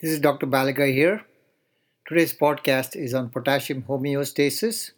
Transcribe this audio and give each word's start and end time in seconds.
This 0.00 0.12
is 0.12 0.20
Dr. 0.20 0.46
Baliga 0.46 0.86
here. 0.94 1.24
Today's 2.06 2.32
podcast 2.32 2.94
is 2.94 3.14
on 3.14 3.30
potassium 3.30 3.82
homeostasis. 3.82 4.92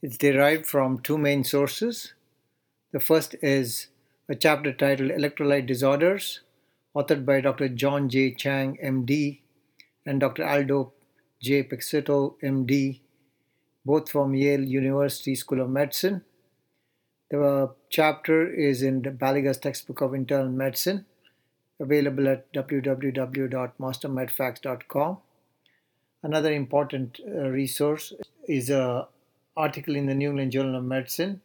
It's 0.00 0.16
derived 0.16 0.64
from 0.64 1.00
two 1.00 1.18
main 1.18 1.42
sources. 1.42 2.14
The 2.92 3.00
first 3.00 3.34
is 3.42 3.88
a 4.28 4.36
chapter 4.36 4.72
titled 4.72 5.10
Electrolyte 5.10 5.66
Disorders, 5.66 6.38
authored 6.94 7.26
by 7.26 7.40
Dr. 7.40 7.68
John 7.68 8.08
J. 8.08 8.32
Chang, 8.32 8.78
MD, 8.80 9.40
and 10.06 10.20
Dr. 10.20 10.46
Aldo 10.46 10.92
J. 11.40 11.64
Peixoto, 11.64 12.36
MD, 12.44 13.00
both 13.84 14.08
from 14.08 14.36
Yale 14.36 14.62
University 14.62 15.34
School 15.34 15.62
of 15.62 15.68
Medicine. 15.68 16.22
The 17.28 17.74
chapter 17.90 18.48
is 18.48 18.82
in 18.84 19.02
the 19.02 19.10
Baliga's 19.10 19.58
textbook 19.58 20.00
of 20.00 20.14
internal 20.14 20.48
medicine 20.48 21.06
available 21.82 22.28
at 22.28 22.52
www.mastermedfacts.com. 22.52 25.18
Another 26.22 26.52
important 26.52 27.18
uh, 27.26 27.48
resource 27.48 28.12
is 28.46 28.70
an 28.70 29.04
article 29.56 29.96
in 29.96 30.06
the 30.06 30.14
New 30.14 30.28
England 30.30 30.52
Journal 30.52 30.76
of 30.76 30.84
Medicine, 30.84 31.40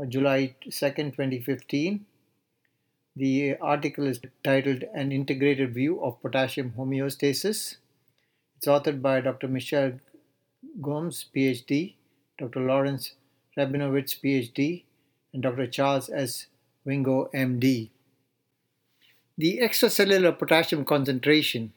uh, 0.00 0.06
July 0.06 0.54
2nd, 0.68 1.16
2015. 1.16 2.06
The 3.16 3.56
article 3.56 4.06
is 4.06 4.20
titled 4.44 4.84
An 4.94 5.10
Integrated 5.10 5.74
View 5.74 6.00
of 6.02 6.22
Potassium 6.22 6.74
Homeostasis. 6.78 7.78
It's 8.56 8.66
authored 8.66 9.02
by 9.02 9.20
Dr. 9.20 9.48
Michelle 9.48 9.98
Gumz, 10.80 11.24
PhD, 11.34 11.94
Dr. 12.38 12.60
Lawrence 12.60 13.14
Rabinowitz, 13.56 14.20
PhD, 14.22 14.84
and 15.32 15.42
Dr. 15.42 15.66
Charles 15.66 16.08
S. 16.10 16.46
Wingo, 16.84 17.28
MD. 17.34 17.90
The 19.38 19.58
extracellular 19.62 20.38
potassium 20.38 20.86
concentration 20.86 21.74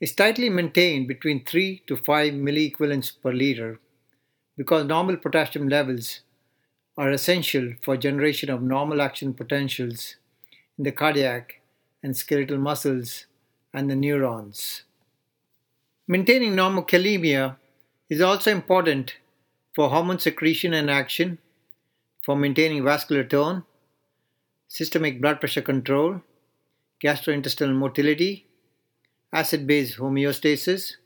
is 0.00 0.14
tightly 0.14 0.48
maintained 0.48 1.08
between 1.08 1.44
3 1.44 1.82
to 1.88 1.96
5 1.96 2.32
milliequivalents 2.34 3.10
per 3.20 3.32
liter 3.32 3.80
because 4.56 4.86
normal 4.86 5.16
potassium 5.16 5.68
levels 5.68 6.20
are 6.96 7.10
essential 7.10 7.72
for 7.82 7.96
generation 7.96 8.50
of 8.50 8.62
normal 8.62 9.02
action 9.02 9.34
potentials 9.34 10.14
in 10.78 10.84
the 10.84 10.92
cardiac 10.92 11.60
and 12.04 12.16
skeletal 12.16 12.58
muscles 12.58 13.26
and 13.74 13.90
the 13.90 13.96
neurons. 13.96 14.84
Maintaining 16.06 16.54
normal 16.54 16.84
normokalemia 16.84 17.56
is 18.08 18.20
also 18.20 18.52
important 18.52 19.16
for 19.74 19.88
hormone 19.88 20.20
secretion 20.20 20.72
and 20.72 20.88
action, 20.88 21.38
for 22.24 22.36
maintaining 22.36 22.84
vascular 22.84 23.24
tone, 23.24 23.64
systemic 24.68 25.20
blood 25.20 25.40
pressure 25.40 25.62
control, 25.62 26.20
gastrointestinal 27.02 27.74
motility, 27.74 28.46
acid 29.32 29.66
base 29.66 29.96
homeostasis, 29.96 30.96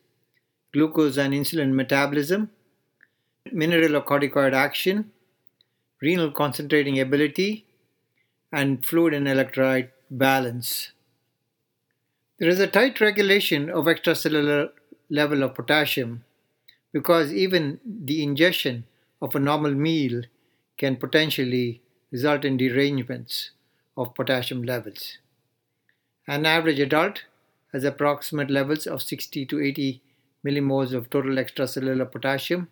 glucose 0.73 1.17
and 1.17 1.33
insulin 1.33 1.73
metabolism, 1.73 2.51
mineralocorticoid 3.53 4.53
action, 4.53 5.11
renal 6.03 6.31
concentrating 6.31 7.01
ability, 7.01 7.65
and 8.53 8.85
fluid 8.85 9.15
and 9.15 9.27
electrolyte 9.27 9.91
balance. 10.11 10.93
There 12.39 12.49
is 12.49 12.61
a 12.61 12.67
tight 12.67 13.01
regulation 13.01 13.71
of 13.71 13.87
extracellular 13.87 14.71
level 15.09 15.43
of 15.43 15.55
potassium 15.55 16.25
because 16.93 17.33
even 17.33 17.81
the 17.85 18.23
ingestion 18.23 18.85
of 19.23 19.35
a 19.35 19.41
normal 19.41 19.73
meal 19.73 20.23
can 20.77 20.97
potentially 20.97 21.81
result 22.11 22.45
in 22.45 22.57
derangements 22.57 23.51
of 23.97 24.15
potassium 24.15 24.63
levels. 24.63 25.19
An 26.29 26.45
average 26.45 26.81
adult 26.81 27.25
has 27.73 27.85
approximate 27.85 28.51
levels 28.51 28.87
of 28.87 29.01
60 29.01 29.47
to 29.47 29.61
80 29.61 30.03
millimoles 30.45 30.93
of 30.93 31.09
total 31.09 31.37
extracellular 31.37 32.11
potassium 32.11 32.69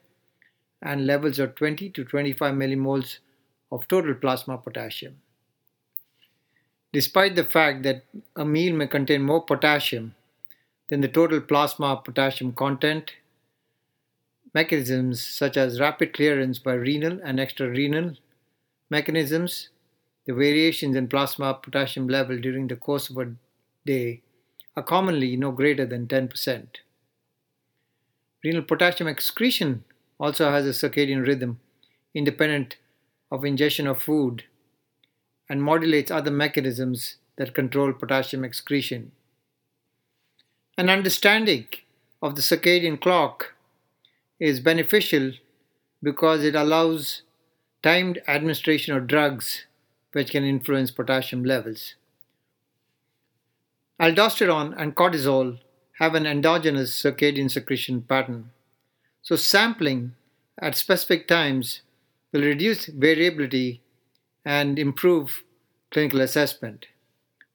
and 0.83 1.07
levels 1.07 1.39
of 1.39 1.55
20 1.55 1.91
to 1.91 2.05
25 2.05 2.53
millimoles 2.55 3.19
of 3.71 3.87
total 3.87 4.15
plasma 4.15 4.59
potassium. 4.59 5.21
Despite 6.93 7.37
the 7.37 7.45
fact 7.45 7.85
that 7.85 8.05
a 8.35 8.45
meal 8.45 8.75
may 8.75 8.89
contain 8.89 9.23
more 9.23 9.45
potassium 9.45 10.15
than 10.91 11.01
the 11.01 11.09
total 11.09 11.41
plasma 11.41 12.01
potassium 12.05 12.53
content, 12.53 13.13
mechanisms 14.53 15.23
such 15.23 15.57
as 15.57 15.81
rapid 15.81 16.13
clearance 16.13 16.59
by 16.59 16.75
renal 16.75 17.21
and 17.25 17.39
extrarenal 17.39 18.15
mechanisms, 18.91 19.69
the 20.27 20.35
variations 20.35 20.97
in 20.97 21.09
plasma 21.09 21.55
potassium 21.55 22.09
level 22.09 22.39
during 22.39 22.67
the 22.67 22.77
course 22.77 23.11
of 23.11 23.19
a 23.19 23.35
day 23.87 24.23
are 24.77 24.83
commonly 24.83 25.37
no 25.37 25.53
greater 25.53 25.87
than 25.87 26.07
10%. 26.07 26.67
Renal 28.43 28.63
potassium 28.63 29.09
excretion 29.09 29.85
also 30.19 30.51
has 30.51 30.67
a 30.67 30.89
circadian 30.89 31.27
rhythm 31.27 31.61
independent 32.15 32.77
of 33.31 33.45
ingestion 33.45 33.87
of 33.87 34.01
food 34.01 34.45
and 35.49 35.63
modulates 35.63 36.11
other 36.11 36.31
mechanisms 36.31 37.17
that 37.37 37.55
control 37.55 37.93
potassium 37.93 38.45
excretion. 38.45 39.13
An 40.79 40.89
understanding 40.89 41.67
of 42.23 42.37
the 42.37 42.43
circadian 42.43 43.01
clock 43.01 43.55
is 44.39 44.61
beneficial 44.61 45.33
because 46.03 46.45
it 46.45 46.55
allows 46.55 47.23
timed 47.83 48.21
administration 48.29 48.97
of 48.97 49.07
drugs 49.07 49.67
which 50.13 50.31
can 50.31 50.45
influence 50.45 50.91
potassium 50.91 51.45
levels. 51.45 51.95
Aldosterone 54.01 54.75
and 54.77 54.97
cortisol 54.97 55.61
have 55.99 56.15
an 56.17 56.27
endogenous 56.27 57.01
circadian 57.01 57.49
secretion 57.49 58.03
pattern. 58.03 58.51
So, 59.23 59.37
sampling 59.37 60.15
at 60.61 60.77
specific 60.77 61.29
times 61.29 61.83
will 62.33 62.43
reduce 62.43 62.87
variability 62.87 63.83
and 64.45 64.79
improve 64.79 65.45
clinical 65.93 66.21
assessment. 66.21 66.87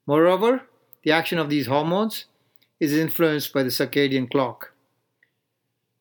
Moreover, 0.06 0.62
the 1.02 1.12
action 1.12 1.38
of 1.38 1.50
these 1.50 1.66
hormones 1.66 2.24
is 2.80 2.94
influenced 2.94 3.52
by 3.52 3.62
the 3.62 3.68
circadian 3.68 4.30
clock. 4.30 4.72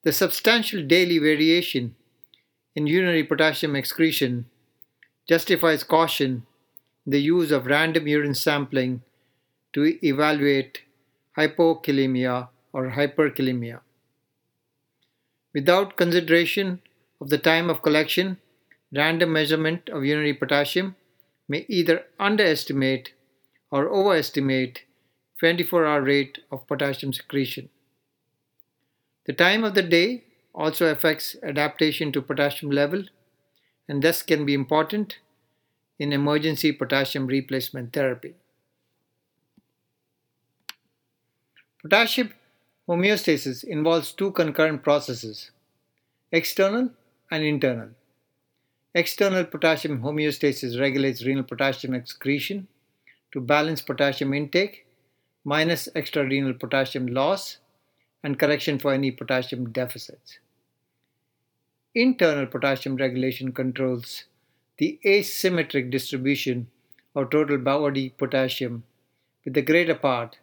The 0.03 0.13
substantial 0.13 0.81
daily 0.85 1.19
variation 1.19 1.95
in 2.75 2.87
urinary 2.87 3.25
potassium 3.25 3.75
excretion 3.75 4.45
justifies 5.27 5.83
caution 5.83 6.45
in 7.05 7.11
the 7.11 7.21
use 7.21 7.51
of 7.51 7.65
random 7.65 8.07
urine 8.07 8.33
sampling 8.33 9.01
to 9.73 9.97
evaluate 10.05 10.79
hypokalemia 11.37 12.49
or 12.73 12.91
hyperkalemia. 12.91 13.79
Without 15.53 15.97
consideration 15.97 16.81
of 17.21 17.29
the 17.29 17.37
time 17.37 17.69
of 17.69 17.81
collection, 17.81 18.37
random 18.95 19.33
measurement 19.33 19.89
of 19.89 20.05
urinary 20.05 20.33
potassium 20.33 20.95
may 21.47 21.65
either 21.67 22.05
underestimate 22.19 23.13
or 23.71 23.89
overestimate 23.89 24.83
24 25.39 25.85
hour 25.85 26.01
rate 26.01 26.39
of 26.51 26.67
potassium 26.67 27.13
secretion. 27.13 27.69
The 29.25 29.33
time 29.33 29.63
of 29.63 29.75
the 29.75 29.83
day 29.83 30.23
also 30.53 30.87
affects 30.91 31.35
adaptation 31.43 32.11
to 32.11 32.21
potassium 32.21 32.71
level 32.71 33.03
and 33.87 34.03
thus 34.03 34.21
can 34.21 34.45
be 34.45 34.53
important 34.53 35.17
in 35.97 36.13
emergency 36.13 36.71
potassium 36.71 37.27
replacement 37.27 37.93
therapy. 37.93 38.35
Potassium 41.81 42.33
homeostasis 42.89 43.63
involves 43.63 44.11
two 44.11 44.31
concurrent 44.31 44.83
processes 44.83 45.51
external 46.29 46.89
and 47.31 47.43
internal. 47.43 47.91
External 48.93 49.45
potassium 49.45 50.01
homeostasis 50.01 50.77
regulates 50.77 51.25
renal 51.25 51.43
potassium 51.43 51.93
excretion 51.93 52.67
to 53.31 53.39
balance 53.39 53.81
potassium 53.81 54.33
intake 54.33 54.87
minus 55.45 55.87
extrarenal 55.95 56.53
potassium 56.53 57.07
loss 57.07 57.59
and 58.23 58.37
correction 58.37 58.77
for 58.77 58.91
any 58.91 59.09
potassium 59.09 59.71
deficits. 59.71 60.39
Internal 61.95 62.45
potassium 62.45 62.97
regulation 62.97 63.53
controls 63.53 64.25
the 64.79 64.99
asymmetric 65.05 65.89
distribution 65.89 66.67
of 67.15 67.29
total 67.29 67.57
body 67.57 68.09
potassium, 68.09 68.83
with 69.45 69.53
the 69.53 69.61
greater 69.61 69.95
part 69.95 70.39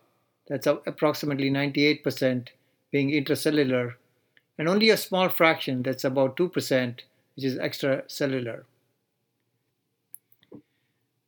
that's 0.48 0.66
approximately 0.66 1.50
98% 1.50 2.48
being 2.93 3.10
intracellular, 3.10 3.94
and 4.58 4.69
only 4.69 4.90
a 4.90 4.96
small 4.96 5.28
fraction, 5.28 5.82
that's 5.82 6.04
about 6.04 6.37
2%, 6.37 7.00
which 7.34 7.44
is 7.44 7.58
extracellular. 7.58 8.64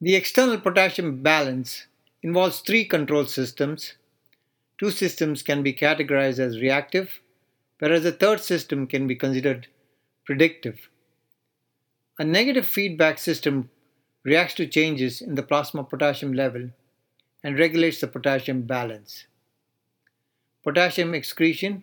The 0.00 0.14
external 0.14 0.60
potassium 0.60 1.22
balance 1.22 1.86
involves 2.22 2.60
three 2.60 2.84
control 2.84 3.26
systems. 3.26 3.94
Two 4.78 4.92
systems 4.92 5.42
can 5.42 5.62
be 5.64 5.72
categorized 5.72 6.38
as 6.38 6.60
reactive, 6.60 7.20
whereas 7.80 8.04
the 8.04 8.12
third 8.12 8.40
system 8.40 8.86
can 8.86 9.08
be 9.08 9.16
considered 9.16 9.66
predictive. 10.24 10.88
A 12.18 12.24
negative 12.24 12.66
feedback 12.66 13.18
system 13.18 13.70
reacts 14.24 14.54
to 14.54 14.66
changes 14.66 15.20
in 15.20 15.34
the 15.34 15.42
plasma 15.42 15.82
potassium 15.82 16.32
level 16.32 16.70
and 17.43 17.58
regulates 17.58 18.00
the 18.00 18.08
potassium 18.08 18.62
balance. 18.62 19.26
potassium 20.62 21.14
excretion 21.14 21.82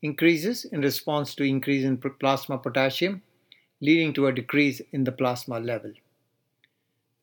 increases 0.00 0.64
in 0.64 0.80
response 0.80 1.34
to 1.34 1.44
increase 1.44 1.84
in 1.84 1.96
plasma 1.98 2.58
potassium, 2.58 3.22
leading 3.80 4.12
to 4.12 4.26
a 4.26 4.32
decrease 4.32 4.80
in 4.92 5.04
the 5.04 5.12
plasma 5.12 5.58
level. 5.60 5.92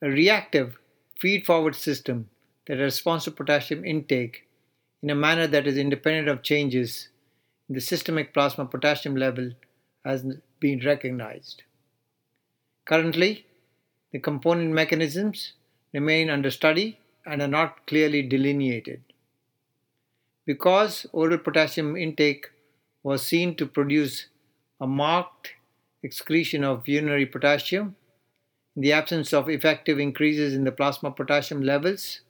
A 0.01 0.09
reactive 0.09 0.77
feed-forward 1.17 1.75
system 1.75 2.29
that 2.67 2.77
responds 2.77 3.25
to 3.25 3.31
potassium 3.31 3.83
intake 3.85 4.47
in 5.01 5.09
a 5.09 5.15
manner 5.15 5.47
that 5.47 5.67
is 5.67 5.77
independent 5.77 6.27
of 6.27 6.43
changes 6.43 7.09
in 7.67 7.75
the 7.75 7.81
systemic 7.81 8.33
plasma 8.33 8.65
potassium 8.65 9.15
level 9.15 9.51
has 10.05 10.23
been 10.59 10.79
recognized. 10.85 11.63
Currently, 12.85 13.45
the 14.11 14.19
component 14.19 14.71
mechanisms 14.71 15.53
remain 15.93 16.29
under 16.29 16.51
study 16.51 16.99
and 17.29 17.41
are 17.41 17.47
not 17.47 17.85
clearly 17.85 18.21
delineated. 18.21 19.01
Because 20.45 21.05
oral 21.11 21.37
potassium 21.37 21.95
intake 21.95 22.47
was 23.03 23.25
seen 23.25 23.55
to 23.55 23.65
produce 23.65 24.25
a 24.81 24.87
marked 24.87 25.53
excretion 26.01 26.63
of 26.63 26.87
urinary 26.87 27.25
potassium, 27.25 27.95
in 28.75 28.81
the 28.81 28.93
absence 28.93 29.33
of 29.33 29.49
effective 29.49 29.99
increases 29.99 30.53
in 30.53 30.63
the 30.63 30.71
plasma 30.71 31.11
potassium 31.11 31.61
levels, 31.61 32.21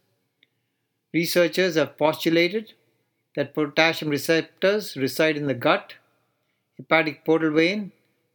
researchers 1.13 1.75
have 1.75 1.97
postulated 1.97 2.73
that 3.35 3.53
potassium 3.53 4.09
receptors 4.09 4.97
reside 4.97 5.37
in 5.37 5.47
the 5.47 5.53
gut, 5.53 5.93
hepatic 6.77 7.23
portal 7.23 7.51
vein, 7.51 7.91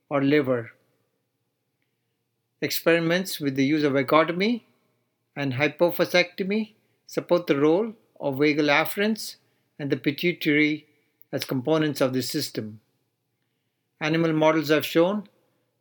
or 0.08 0.22
liver. 0.22 0.72
Experiments 2.60 3.40
with 3.40 3.56
the 3.56 3.64
use 3.64 3.82
of 3.82 3.94
vagotomy 3.94 4.62
and 5.36 5.54
hypophysectomy 5.54 6.74
support 7.06 7.46
the 7.46 7.58
role 7.58 7.92
of 8.20 8.36
vagal 8.36 8.70
afferents 8.80 9.36
and 9.78 9.90
the 9.90 9.96
pituitary 9.96 10.86
as 11.32 11.44
components 11.44 12.00
of 12.00 12.12
the 12.12 12.22
system. 12.22 12.80
Animal 14.00 14.32
models 14.32 14.68
have 14.68 14.86
shown 14.86 15.28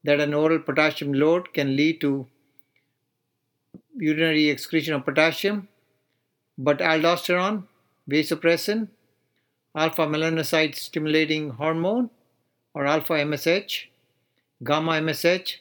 that 0.04 0.20
an 0.20 0.34
oral 0.34 0.60
potassium 0.60 1.14
load 1.14 1.54
can 1.54 1.76
lead 1.76 2.02
to 2.02 2.28
urinary 3.96 4.50
excretion 4.50 4.94
of 4.94 5.06
potassium, 5.06 5.68
but 6.58 6.80
aldosterone, 6.80 7.64
vasopressin, 8.10 8.88
alpha 9.76 10.06
melanocyte 10.06 10.76
stimulating 10.76 11.52
hormone 11.52 12.10
or 12.74 12.86
alpha 12.86 13.14
MSH, 13.14 13.86
gamma 14.64 14.94
MSH, 14.94 15.58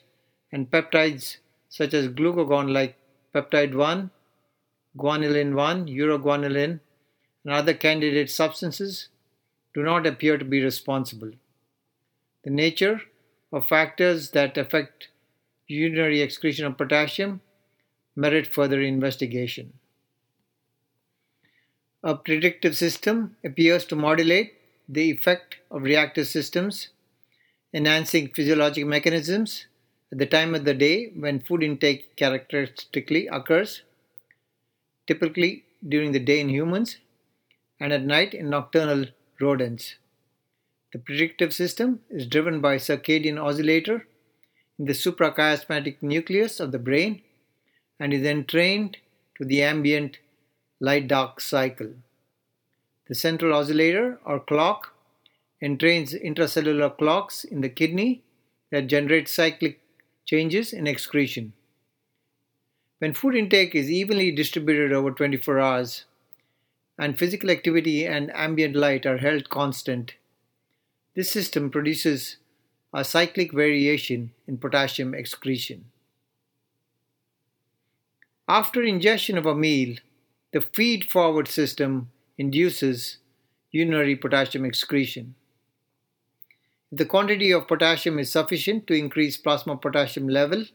and 0.51 0.69
peptides 0.69 1.37
such 1.69 1.93
as 1.93 2.07
glucagon 2.07 2.71
like 2.71 2.95
peptide 3.33 3.73
1, 3.73 4.11
guanylin 4.97 5.53
1, 5.55 5.87
uroguanylin, 5.87 6.79
and 7.43 7.53
other 7.53 7.73
candidate 7.73 8.29
substances 8.29 9.09
do 9.73 9.81
not 9.83 10.05
appear 10.05 10.37
to 10.37 10.45
be 10.45 10.63
responsible. 10.63 11.31
The 12.43 12.51
nature 12.51 13.01
of 13.51 13.67
factors 13.67 14.31
that 14.31 14.57
affect 14.57 15.09
urinary 15.67 16.21
excretion 16.21 16.65
of 16.65 16.77
potassium 16.77 17.41
merit 18.15 18.47
further 18.47 18.81
investigation. 18.81 19.73
A 22.03 22.15
predictive 22.15 22.75
system 22.75 23.37
appears 23.43 23.85
to 23.85 23.95
modulate 23.95 24.53
the 24.87 25.09
effect 25.09 25.57
of 25.71 25.83
reactive 25.83 26.27
systems, 26.27 26.89
enhancing 27.73 28.27
physiologic 28.27 28.85
mechanisms 28.85 29.65
the 30.19 30.25
time 30.25 30.53
of 30.53 30.65
the 30.65 30.73
day 30.73 31.11
when 31.15 31.39
food 31.39 31.63
intake 31.63 32.15
characteristically 32.15 33.27
occurs, 33.27 33.81
typically 35.07 35.63
during 35.87 36.11
the 36.11 36.19
day 36.19 36.39
in 36.39 36.49
humans 36.49 36.97
and 37.79 37.91
at 37.91 38.03
night 38.03 38.33
in 38.33 38.49
nocturnal 38.49 39.05
rodents. 39.41 39.95
The 40.91 40.99
predictive 40.99 41.53
system 41.53 42.01
is 42.09 42.27
driven 42.27 42.61
by 42.61 42.75
circadian 42.75 43.41
oscillator 43.43 44.07
in 44.77 44.85
the 44.85 44.93
suprachiasmatic 44.93 45.97
nucleus 46.01 46.59
of 46.59 46.71
the 46.71 46.79
brain 46.79 47.21
and 47.99 48.13
is 48.13 48.23
entrained 48.23 48.97
to 49.37 49.45
the 49.45 49.63
ambient 49.63 50.19
light 50.79 51.07
dark 51.07 51.41
cycle. 51.41 51.93
The 53.07 53.15
central 53.15 53.53
oscillator 53.53 54.19
or 54.25 54.39
clock 54.39 54.93
entrains 55.61 56.13
intracellular 56.13 56.95
clocks 56.97 57.43
in 57.43 57.61
the 57.61 57.69
kidney 57.69 58.21
that 58.71 58.87
generate 58.87 59.27
cyclic 59.27 59.79
changes 60.25 60.73
in 60.73 60.87
excretion. 60.87 61.53
When 62.99 63.13
food 63.13 63.35
intake 63.35 63.75
is 63.75 63.91
evenly 63.91 64.31
distributed 64.31 64.93
over 64.93 65.11
24 65.11 65.59
hours 65.59 66.05
and 66.97 67.17
physical 67.17 67.49
activity 67.49 68.05
and 68.05 68.31
ambient 68.33 68.75
light 68.75 69.05
are 69.05 69.17
held 69.17 69.49
constant, 69.49 70.13
this 71.15 71.31
system 71.31 71.69
produces 71.69 72.37
a 72.93 73.03
cyclic 73.03 73.51
variation 73.51 74.31
in 74.47 74.57
potassium 74.57 75.13
excretion. 75.13 75.85
After 78.47 78.83
ingestion 78.83 79.37
of 79.37 79.45
a 79.45 79.55
meal, 79.55 79.97
the 80.51 80.61
feed 80.61 81.09
forward 81.09 81.47
system 81.47 82.11
induces 82.37 83.17
urinary 83.71 84.15
potassium 84.15 84.65
excretion. 84.65 85.35
The 86.95 87.05
quantity 87.05 87.49
of 87.49 87.67
potassium 87.67 88.19
is 88.19 88.31
sufficient 88.31 88.85
to 88.85 88.93
increase 88.93 89.35
plasma 89.35 89.75
potassium 89.75 90.27
level, 90.27 90.65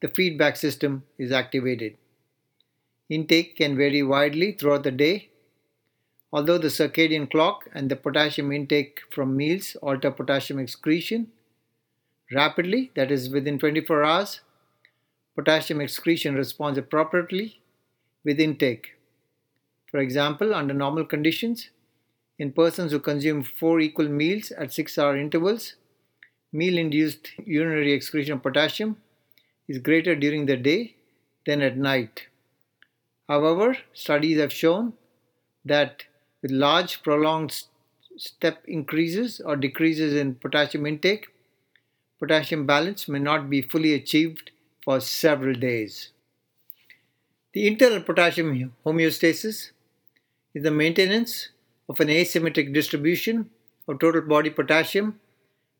the 0.00 0.06
feedback 0.06 0.56
system 0.56 1.02
is 1.18 1.32
activated. 1.32 1.96
Intake 3.08 3.56
can 3.56 3.76
vary 3.76 4.04
widely 4.04 4.52
throughout 4.52 4.84
the 4.84 4.92
day. 4.92 5.30
Although 6.32 6.58
the 6.58 6.68
circadian 6.68 7.28
clock 7.28 7.68
and 7.74 7.90
the 7.90 7.96
potassium 7.96 8.52
intake 8.52 9.00
from 9.10 9.36
meals 9.36 9.74
alter 9.82 10.12
potassium 10.12 10.60
excretion 10.60 11.32
rapidly, 12.32 12.92
that 12.94 13.10
is 13.10 13.28
within 13.28 13.58
24 13.58 14.04
hours, 14.04 14.42
potassium 15.34 15.80
excretion 15.80 16.36
responds 16.36 16.78
appropriately 16.78 17.60
with 18.22 18.38
intake. 18.38 18.96
For 19.90 19.98
example, 19.98 20.54
under 20.54 20.72
normal 20.72 21.04
conditions, 21.04 21.70
in 22.38 22.52
persons 22.52 22.92
who 22.92 22.98
consume 22.98 23.42
four 23.42 23.80
equal 23.80 24.08
meals 24.08 24.50
at 24.52 24.72
six 24.72 24.98
hour 24.98 25.16
intervals, 25.16 25.74
meal 26.52 26.78
induced 26.78 27.30
urinary 27.44 27.92
excretion 27.92 28.34
of 28.34 28.42
potassium 28.42 28.96
is 29.68 29.78
greater 29.78 30.14
during 30.14 30.46
the 30.46 30.56
day 30.56 30.94
than 31.46 31.62
at 31.62 31.76
night. 31.76 32.26
However, 33.28 33.76
studies 33.92 34.38
have 34.38 34.52
shown 34.52 34.94
that 35.64 36.04
with 36.42 36.50
large 36.50 37.02
prolonged 37.02 37.62
step 38.16 38.62
increases 38.66 39.40
or 39.40 39.56
decreases 39.56 40.14
in 40.14 40.34
potassium 40.34 40.86
intake, 40.86 41.28
potassium 42.18 42.66
balance 42.66 43.08
may 43.08 43.18
not 43.18 43.48
be 43.48 43.62
fully 43.62 43.94
achieved 43.94 44.50
for 44.84 45.00
several 45.00 45.54
days. 45.54 46.10
The 47.52 47.66
internal 47.66 48.00
potassium 48.00 48.72
homeostasis 48.84 49.70
is 50.54 50.62
the 50.62 50.70
maintenance 50.70 51.48
of 51.88 52.00
an 52.00 52.08
asymmetric 52.08 52.72
distribution 52.72 53.50
of 53.88 53.98
total 53.98 54.22
body 54.22 54.50
potassium 54.50 55.18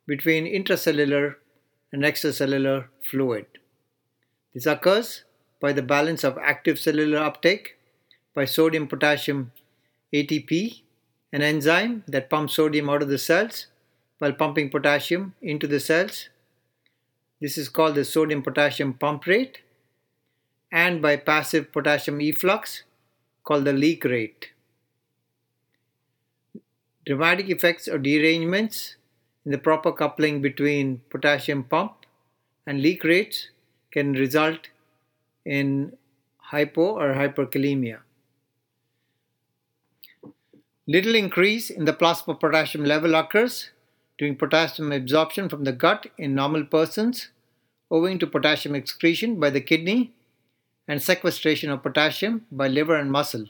between 0.07 0.45
intracellular 0.45 1.37
and 1.93 2.03
extracellular 2.03 2.87
fluid. 3.03 3.47
This 4.55 4.67
occurs 4.67 5.25
by 5.61 5.73
the 5.73 5.83
balance 5.83 6.25
of 6.25 6.39
active 6.39 6.79
cellular 6.79 7.19
uptake 7.19 7.77
by 8.35 8.45
sodium 8.45 8.87
potassium 8.89 9.53
ATP, 10.13 10.83
an 11.33 11.43
enzyme 11.43 12.03
that 12.09 12.29
pumps 12.29 12.55
sodium 12.55 12.91
out 12.91 13.03
of 13.03 13.09
the 13.09 13.19
cells 13.19 13.67
while 14.19 14.33
pumping 14.33 14.71
potassium 14.71 15.35
into 15.41 15.67
the 15.67 15.81
cells. 15.81 16.29
This 17.41 17.57
is 17.57 17.69
called 17.69 17.95
the 17.95 18.05
sodium 18.05 18.43
potassium 18.43 18.95
pump 18.95 19.27
rate, 19.27 19.61
and 20.71 21.03
by 21.03 21.17
passive 21.17 21.73
potassium 21.73 22.21
efflux 22.21 22.83
called 23.45 23.65
the 23.65 23.73
leak 23.73 24.05
rate. 24.05 24.51
Dramatic 27.05 27.49
effects 27.49 27.89
or 27.89 27.99
derangements 27.99 28.97
in 29.45 29.51
the 29.51 29.59
proper 29.59 29.93
coupling 29.93 30.41
between 30.41 31.01
potassium 31.11 31.65
pump 31.65 32.07
and 32.67 32.81
leak 32.81 33.03
rates 33.03 33.49
can 33.91 34.13
result 34.13 34.69
in 35.45 35.97
hypo 36.39 36.83
or 36.83 37.15
hyperkalemia. 37.15 37.99
Little 40.87 41.15
increase 41.15 41.71
in 41.71 41.85
the 41.85 41.93
plasma 41.93 42.35
potassium 42.35 42.85
level 42.85 43.15
occurs 43.15 43.71
during 44.19 44.37
potassium 44.37 44.93
absorption 44.93 45.49
from 45.49 45.65
the 45.65 45.73
gut 45.73 46.07
in 46.19 46.35
normal 46.35 46.65
persons 46.65 47.29
owing 47.91 48.19
to 48.19 48.27
potassium 48.27 48.75
excretion 48.75 49.39
by 49.41 49.51
the 49.51 49.61
kidney 49.61 50.13
and 50.89 51.03
sequestration 51.03 51.71
of 51.71 51.83
potassium 51.83 52.47
by 52.51 52.69
liver 52.69 52.97
and 52.97 53.11
muscle. 53.11 53.47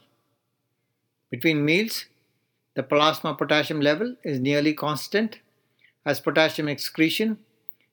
Between 1.31 1.65
meals, 1.65 2.07
the 2.75 2.83
plasma 2.83 3.35
potassium 3.35 3.81
level 3.81 4.17
is 4.23 4.41
nearly 4.41 4.73
constant 4.73 5.39
as 6.05 6.21
potassium 6.21 6.69
excretion 6.69 7.39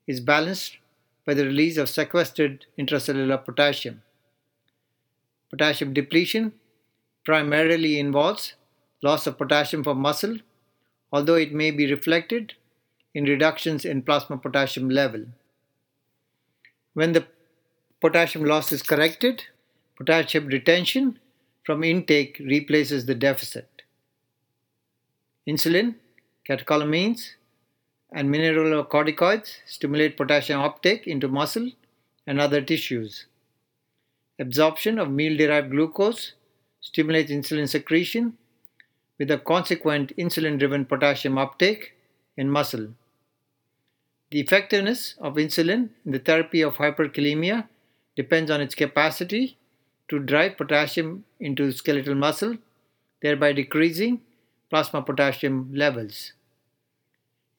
is 0.07 0.19
balanced 0.19 0.77
by 1.25 1.33
the 1.33 1.45
release 1.45 1.77
of 1.77 1.89
sequestered 1.89 2.65
intracellular 2.77 3.43
potassium. 3.43 4.01
Potassium 5.49 5.93
depletion 5.93 6.53
primarily 7.25 7.99
involves 7.99 8.53
loss 9.01 9.27
of 9.27 9.37
potassium 9.37 9.83
from 9.83 9.99
muscle, 9.99 10.37
although 11.11 11.35
it 11.35 11.53
may 11.53 11.71
be 11.71 11.91
reflected 11.91 12.53
in 13.13 13.25
reductions 13.25 13.85
in 13.85 14.01
plasma 14.01 14.37
potassium 14.37 14.89
level. 14.89 15.25
When 16.93 17.13
the 17.13 17.27
potassium 18.01 18.45
loss 18.45 18.71
is 18.71 18.81
corrected, 18.81 19.43
potassium 19.97 20.47
retention 20.47 21.19
from 21.63 21.83
intake 21.83 22.39
replaces 22.39 23.05
the 23.05 23.15
deficit. 23.15 23.78
Insulin, 25.49 25.95
catecholamines, 26.47 27.21
and 28.11 28.29
mineralocorticoids 28.33 29.49
stimulate 29.65 30.15
potassium 30.15 30.61
uptake 30.61 31.07
into 31.07 31.27
muscle 31.27 31.71
and 32.27 32.39
other 32.39 32.61
tissues. 32.61 33.25
Absorption 34.37 34.99
of 34.99 35.09
meal 35.09 35.35
derived 35.37 35.71
glucose 35.71 36.33
stimulates 36.81 37.31
insulin 37.31 37.67
secretion 37.67 38.37
with 39.17 39.31
a 39.31 39.39
consequent 39.39 40.15
insulin 40.17 40.59
driven 40.59 40.85
potassium 40.85 41.37
uptake 41.37 41.93
in 42.37 42.49
muscle. 42.49 42.87
The 44.31 44.39
effectiveness 44.39 45.15
of 45.19 45.35
insulin 45.35 45.89
in 46.05 46.11
the 46.11 46.19
therapy 46.19 46.61
of 46.61 46.75
hyperkalemia 46.75 47.67
depends 48.15 48.51
on 48.51 48.61
its 48.61 48.75
capacity 48.75 49.57
to 50.09 50.19
drive 50.19 50.57
potassium 50.57 51.25
into 51.39 51.71
skeletal 51.71 52.15
muscle, 52.15 52.57
thereby 53.21 53.53
decreasing 53.53 54.21
plasma 54.69 55.01
potassium 55.01 55.71
levels. 55.73 56.33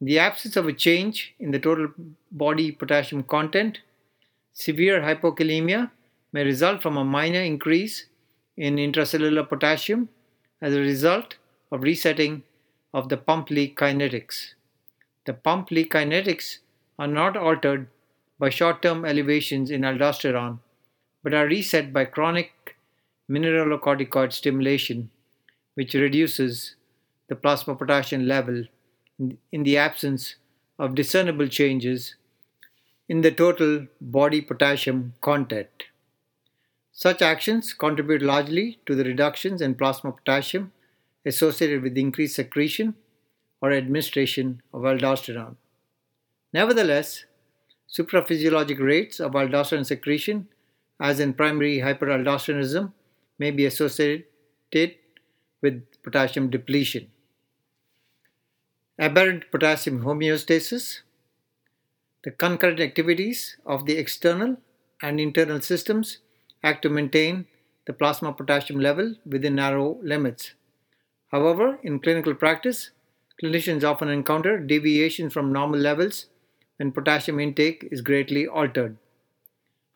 In 0.00 0.06
the 0.06 0.18
absence 0.18 0.56
of 0.56 0.66
a 0.66 0.72
change 0.72 1.34
in 1.38 1.50
the 1.50 1.58
total 1.58 1.88
body 2.30 2.72
potassium 2.72 3.22
content, 3.22 3.80
severe 4.52 5.02
hypokalemia 5.02 5.90
may 6.32 6.44
result 6.44 6.82
from 6.82 6.96
a 6.96 7.04
minor 7.04 7.40
increase 7.40 8.06
in 8.56 8.76
intracellular 8.76 9.48
potassium 9.48 10.08
as 10.60 10.74
a 10.74 10.80
result 10.80 11.36
of 11.72 11.82
resetting 11.82 12.42
of 12.92 13.08
the 13.08 13.16
pump 13.16 13.50
leak 13.50 13.78
kinetics. 13.78 14.54
The 15.24 15.34
pump 15.34 15.70
leak 15.70 15.92
kinetics 15.92 16.58
are 16.98 17.06
not 17.06 17.36
altered 17.36 17.88
by 18.38 18.50
short 18.50 18.82
term 18.82 19.04
elevations 19.04 19.70
in 19.70 19.82
aldosterone, 19.82 20.58
but 21.22 21.34
are 21.34 21.46
reset 21.46 21.92
by 21.92 22.04
chronic 22.06 22.76
mineralocorticoid 23.30 24.32
stimulation, 24.32 25.10
which 25.74 25.94
reduces 25.94 26.74
the 27.30 27.36
plasma 27.36 27.76
potassium 27.76 28.26
level 28.26 28.64
in 29.52 29.62
the 29.62 29.76
absence 29.78 30.34
of 30.78 30.96
discernible 30.96 31.46
changes 31.46 32.16
in 33.08 33.20
the 33.20 33.30
total 33.30 33.86
body 34.00 34.40
potassium 34.40 35.14
content. 35.20 35.84
Such 36.92 37.22
actions 37.22 37.72
contribute 37.72 38.20
largely 38.20 38.80
to 38.86 38.96
the 38.96 39.04
reductions 39.04 39.62
in 39.62 39.76
plasma 39.76 40.10
potassium 40.12 40.72
associated 41.24 41.82
with 41.82 41.96
increased 41.96 42.34
secretion 42.34 42.94
or 43.62 43.72
administration 43.72 44.60
of 44.74 44.82
aldosterone. 44.82 45.54
Nevertheless, 46.52 47.26
supraphysiologic 47.88 48.80
rates 48.80 49.20
of 49.20 49.32
aldosterone 49.32 49.86
secretion, 49.86 50.48
as 50.98 51.20
in 51.20 51.34
primary 51.34 51.78
hyperaldosteronism, 51.78 52.92
may 53.38 53.52
be 53.52 53.66
associated 53.66 54.24
with 55.62 55.84
potassium 56.02 56.50
depletion. 56.50 57.08
Aberrant 59.02 59.50
potassium 59.50 60.02
homeostasis. 60.02 61.00
The 62.22 62.32
concurrent 62.32 62.80
activities 62.80 63.56
of 63.64 63.86
the 63.86 63.96
external 63.96 64.58
and 65.00 65.18
internal 65.18 65.62
systems 65.62 66.18
act 66.62 66.82
to 66.82 66.90
maintain 66.90 67.46
the 67.86 67.94
plasma 67.94 68.34
potassium 68.34 68.78
level 68.78 69.14
within 69.24 69.54
narrow 69.54 69.98
limits. 70.02 70.52
However, 71.28 71.78
in 71.82 72.00
clinical 72.00 72.34
practice, 72.34 72.90
clinicians 73.42 73.84
often 73.84 74.10
encounter 74.10 74.58
deviations 74.58 75.32
from 75.32 75.50
normal 75.50 75.80
levels 75.80 76.26
when 76.76 76.92
potassium 76.92 77.40
intake 77.40 77.88
is 77.90 78.02
greatly 78.02 78.46
altered. 78.46 78.98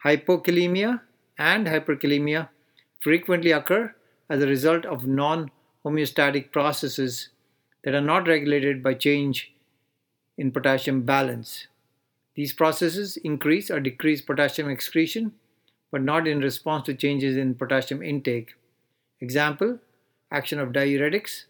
Hypokalemia 0.03 1.03
and 1.37 1.67
hyperkalemia 1.67 2.49
frequently 3.01 3.51
occur 3.51 3.95
as 4.31 4.43
a 4.43 4.47
result 4.47 4.87
of 4.87 5.07
non 5.07 5.51
homeostatic 5.85 6.53
processes 6.53 7.29
that 7.85 7.95
are 7.95 8.01
not 8.01 8.27
regulated 8.27 8.83
by 8.83 8.95
change 8.95 9.53
in 10.37 10.51
potassium 10.51 11.03
balance. 11.03 11.69
These 12.35 12.53
processes 12.53 13.17
increase 13.19 13.71
or 13.71 13.79
decrease 13.79 14.21
potassium 14.21 14.69
excretion, 14.69 15.33
but 15.93 16.03
not 16.03 16.27
in 16.27 16.41
response 16.41 16.87
to 16.87 16.95
changes 16.95 17.37
in 17.37 17.55
potassium 17.55 18.03
intake. 18.03 18.55
Example 19.21 19.79
action 20.33 20.59
of 20.59 20.71
diuretics, 20.71 21.45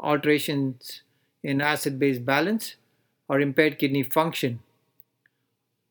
alterations 0.00 1.02
in 1.44 1.60
acid 1.60 1.96
base 1.98 2.18
balance, 2.18 2.74
or 3.28 3.40
impaired 3.40 3.78
kidney 3.78 4.02
function, 4.02 4.58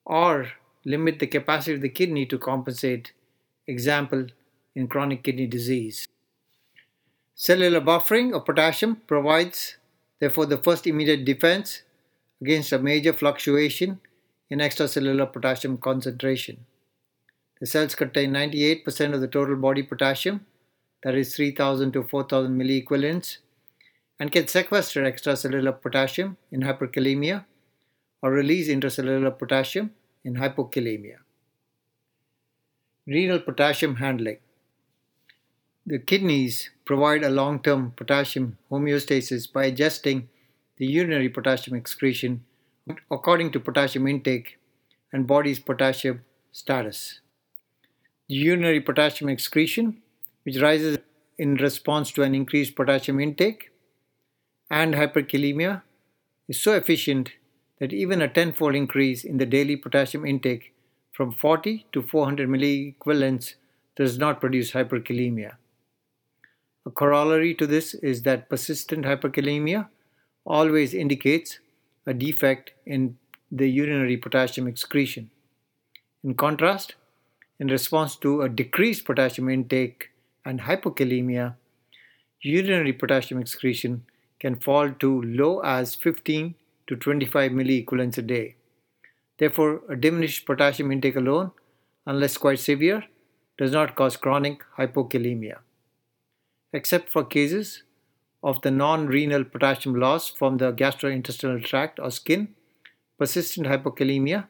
or 0.06 0.48
limit 0.84 1.20
the 1.20 1.28
capacity 1.28 1.74
of 1.74 1.82
the 1.82 1.90
kidney 1.90 2.26
to 2.26 2.38
compensate, 2.38 3.14
example, 3.68 4.28
in 4.76 4.88
chronic 4.88 5.24
kidney 5.24 5.48
disease. 5.48 6.08
Cellular 7.38 7.82
buffering 7.82 8.34
of 8.34 8.46
potassium 8.46 8.96
provides, 9.08 9.76
therefore, 10.20 10.46
the 10.46 10.58
first 10.58 10.88
immediate 10.88 11.26
defense 11.26 11.82
against 12.42 12.72
a 12.72 12.80
major 12.80 13.12
fluctuation 13.12 14.00
in 14.50 14.60
extracellular 14.60 15.32
potassium 15.32 15.78
concentration. 15.78 16.66
The 17.60 17.66
cells 17.66 17.94
contain 17.94 18.32
98% 18.32 19.14
of 19.14 19.20
the 19.20 19.28
total 19.28 19.58
body 19.58 19.84
potassium 19.84 20.46
that 21.04 21.14
is 21.14 21.36
3000 21.36 21.92
to 21.92 22.04
4000 22.04 22.58
milliequivalents, 22.58 23.40
and 24.18 24.32
can 24.32 24.48
sequester 24.48 25.04
extracellular 25.04 25.82
potassium 25.82 26.38
in 26.52 26.62
hyperkalemia 26.62 27.44
or 28.22 28.32
release 28.32 28.70
intracellular 28.70 29.38
potassium 29.38 29.92
in 30.24 30.36
hypokalemia. 30.36 31.18
Renal 33.06 33.40
potassium 33.40 33.98
handling. 33.98 34.38
The 35.86 36.00
kidneys 36.00 36.70
provide 36.86 37.24
a 37.24 37.30
long 37.30 37.60
term 37.60 37.92
potassium 37.96 38.58
homeostasis 38.72 39.52
by 39.52 39.66
adjusting 39.66 40.30
the 40.78 40.86
urinary 40.86 41.30
potassium 41.30 41.76
excretion 41.76 42.44
according 43.10 43.52
to 43.52 43.60
potassium 43.60 44.08
intake 44.08 44.60
and 45.12 45.26
body's 45.26 45.60
potassium 45.60 46.24
status. 46.52 47.20
The 48.30 48.36
urinary 48.36 48.82
potassium 48.82 49.30
excretion 49.30 50.02
which 50.46 50.62
rises 50.62 51.00
in 51.38 51.56
response 51.56 52.12
to 52.12 52.24
an 52.24 52.34
increased 52.34 52.76
potassium 52.76 53.20
intake 53.20 53.72
and 54.70 54.94
hyperkalemia, 54.94 55.82
is 56.48 56.62
so 56.62 56.74
efficient 56.74 57.32
that 57.80 57.92
even 57.92 58.22
a 58.22 58.28
tenfold 58.28 58.76
increase 58.76 59.24
in 59.24 59.38
the 59.38 59.46
daily 59.46 59.76
potassium 59.76 60.26
intake 60.26 60.74
from 61.12 61.32
40 61.32 61.88
to 61.92 62.02
400 62.02 62.48
milliequivalents 62.48 63.56
does 63.96 64.18
not 64.18 64.40
produce 64.40 64.72
hyperkalemia. 64.72 65.56
A 66.86 66.92
corollary 66.92 67.56
to 67.56 67.66
this 67.66 67.96
is 67.96 68.22
that 68.24 68.48
persistent 68.48 69.06
hyperkalemia 69.06 69.90
always 70.46 70.94
indicates 70.94 71.60
a 72.06 72.14
defect 72.14 72.74
in 72.86 73.18
the 73.52 73.68
urinary 73.68 74.18
potassium 74.18 74.68
excretion. 74.68 75.32
In 76.24 76.36
contrast, 76.36 76.96
in 77.60 77.68
response 77.68 78.16
to 78.18 78.42
a 78.42 78.50
decreased 78.50 79.06
potassium 79.06 79.50
intake 79.50 80.12
and 80.46 80.62
hypokalemia, 80.62 81.56
urinary 82.42 82.94
potassium 82.94 83.40
excretion 83.40 84.06
can 84.40 84.56
fall 84.56 84.92
to 84.92 85.22
low 85.24 85.62
as 85.62 85.96
15 85.96 86.54
to 86.88 86.96
25 86.96 87.52
milliequivalents 87.52 88.18
a 88.20 88.22
day. 88.22 88.56
Therefore, 89.40 89.82
a 89.90 89.96
diminished 89.96 90.46
potassium 90.46 90.92
intake 90.92 91.16
alone, 91.16 91.52
unless 92.06 92.38
quite 92.38 92.60
severe, 92.60 93.06
does 93.58 93.72
not 93.72 93.96
cause 93.96 94.18
chronic 94.18 94.62
hypokalemia. 94.78 95.58
Except 96.76 97.10
for 97.10 97.24
cases 97.24 97.84
of 98.44 98.62
the 98.62 98.70
non 98.70 99.08
renal 99.08 99.46
potassium 99.46 99.96
loss 99.96 100.30
from 100.30 100.58
the 100.58 100.74
gastrointestinal 100.74 101.64
tract 101.64 102.02
or 102.02 102.12
skin, 102.12 102.50
persistent 103.18 103.68
hypokalemia 103.68 104.48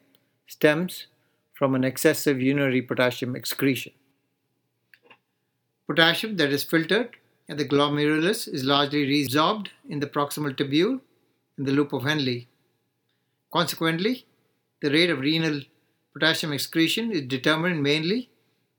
stems 0.47 1.05
from 1.53 1.75
an 1.75 1.83
excessive 1.83 2.41
urinary 2.41 2.81
potassium 2.81 3.35
excretion. 3.35 3.93
Potassium 5.85 6.35
that 6.37 6.49
is 6.49 6.63
filtered 6.63 7.15
at 7.47 7.59
the 7.59 7.69
glomerulus 7.73 8.47
is 8.51 8.63
largely 8.63 9.05
resorbed 9.05 9.67
in 9.87 9.99
the 9.99 10.07
proximal 10.07 10.57
tubule 10.57 11.01
in 11.59 11.65
the 11.65 11.71
loop 11.71 11.93
of 11.93 12.05
Henle. 12.05 12.41
Consequently, 13.53 14.25
the 14.81 14.89
rate 14.89 15.11
of 15.11 15.19
renal 15.19 15.61
potassium 16.11 16.53
excretion 16.53 17.11
is 17.11 17.21
determined 17.21 17.83
mainly 17.83 18.31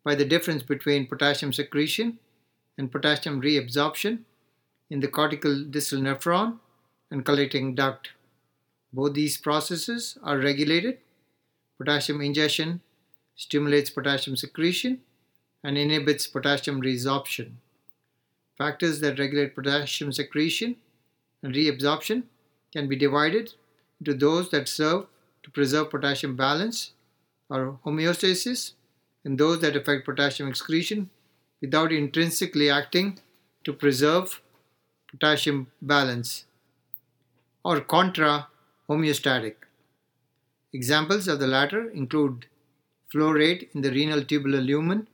by 0.02 0.16
the 0.16 0.24
difference 0.24 0.64
between 0.64 1.06
potassium 1.06 1.52
secretion 1.52 2.18
and 2.78 2.92
potassium 2.92 3.40
reabsorption 3.40 4.20
in 4.90 5.00
the 5.00 5.08
cortical 5.08 5.64
distal 5.64 6.00
nephron 6.00 6.58
and 7.10 7.24
collecting 7.24 7.74
duct. 7.74 8.10
Both 8.92 9.14
these 9.14 9.36
processes 9.36 10.18
are 10.22 10.38
regulated. 10.38 10.98
Potassium 11.78 12.20
ingestion 12.20 12.80
stimulates 13.34 13.90
potassium 13.90 14.36
secretion 14.36 15.00
and 15.62 15.76
inhibits 15.76 16.26
potassium 16.26 16.80
resorption. 16.80 17.52
Factors 18.56 19.00
that 19.00 19.18
regulate 19.18 19.54
potassium 19.54 20.12
secretion 20.12 20.76
and 21.42 21.54
reabsorption 21.54 22.22
can 22.72 22.88
be 22.88 22.96
divided 22.96 23.52
into 24.00 24.14
those 24.14 24.50
that 24.50 24.68
serve 24.68 25.06
to 25.42 25.50
preserve 25.50 25.90
potassium 25.90 26.36
balance 26.36 26.92
or 27.48 27.78
homeostasis 27.84 28.72
and 29.24 29.38
those 29.38 29.60
that 29.60 29.76
affect 29.76 30.04
potassium 30.04 30.48
excretion 30.48 31.10
without 31.60 31.92
intrinsically 31.92 32.70
acting 32.70 33.18
to 33.64 33.72
preserve 33.72 34.40
potassium 35.10 35.68
balance 35.80 36.44
or 37.64 37.80
contra 37.80 38.48
homeostatic. 38.88 39.54
Examples 40.72 41.26
of 41.26 41.38
the 41.40 41.46
latter 41.46 41.90
include 41.90 42.46
flow 43.10 43.30
rate 43.30 43.70
in 43.74 43.80
the 43.82 43.90
renal 43.90 44.22
tubular 44.22 44.60
lumen 44.60 45.08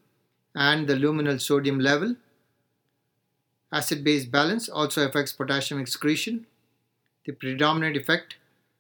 and 0.54 0.86
the 0.86 0.94
luminal 0.94 1.40
sodium 1.40 1.78
level. 1.78 2.16
Acid 3.72 4.04
base 4.04 4.26
balance 4.26 4.68
also 4.68 5.06
affects 5.06 5.32
potassium 5.32 5.80
excretion. 5.80 6.46
The 7.24 7.32
predominant 7.32 7.96
effect 7.96 8.36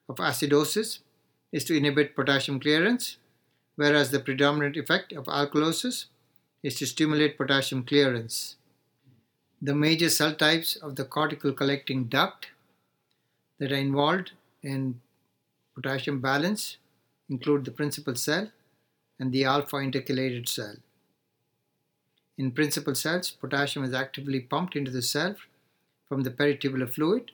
of 0.08 0.16
acidosis 0.16 0.98
is 1.52 1.64
to 1.64 1.76
inhibit 1.76 2.16
potassium 2.16 2.60
clearance, 2.60 3.16
whereas 3.76 4.10
the 4.10 4.20
predominant 4.20 4.76
effect 4.76 5.12
of 5.12 5.24
alkalosis 5.26 6.06
is 6.62 6.76
to 6.76 6.86
stimulate 6.86 7.36
potassium 7.36 7.82
clearance. 7.84 8.56
The 9.60 9.74
major 9.74 10.10
cell 10.10 10.34
types 10.34 10.76
of 10.76 10.96
the 10.96 11.04
cortical 11.04 11.52
collecting 11.52 12.04
duct 12.04 12.48
that 13.58 13.72
are 13.72 13.76
involved 13.76 14.32
in 14.62 15.00
potassium 15.74 16.20
balance 16.20 16.76
include 17.28 17.64
the 17.64 17.70
principal 17.70 18.14
cell 18.14 18.48
and 19.18 19.32
the 19.32 19.44
alpha 19.44 19.76
intercalated 19.76 20.48
cell. 20.48 20.76
In 22.38 22.50
principal 22.50 22.94
cells, 22.94 23.30
potassium 23.30 23.84
is 23.84 23.94
actively 23.94 24.40
pumped 24.40 24.74
into 24.74 24.90
the 24.90 25.02
cell 25.02 25.36
from 26.08 26.22
the 26.22 26.30
peritubular 26.30 26.92
fluid 26.92 27.30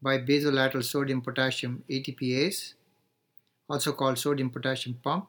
by 0.00 0.18
basolateral 0.18 0.84
sodium 0.84 1.20
potassium 1.20 1.82
ATPase, 1.90 2.74
also 3.68 3.92
called 3.92 4.18
sodium 4.18 4.50
potassium 4.50 4.98
pump, 5.02 5.26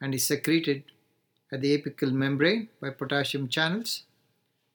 and 0.00 0.14
is 0.14 0.26
secreted 0.26 0.82
at 1.52 1.60
the 1.60 1.76
apical 1.76 2.12
membrane 2.12 2.68
by 2.80 2.90
potassium 2.90 3.48
channels 3.48 4.04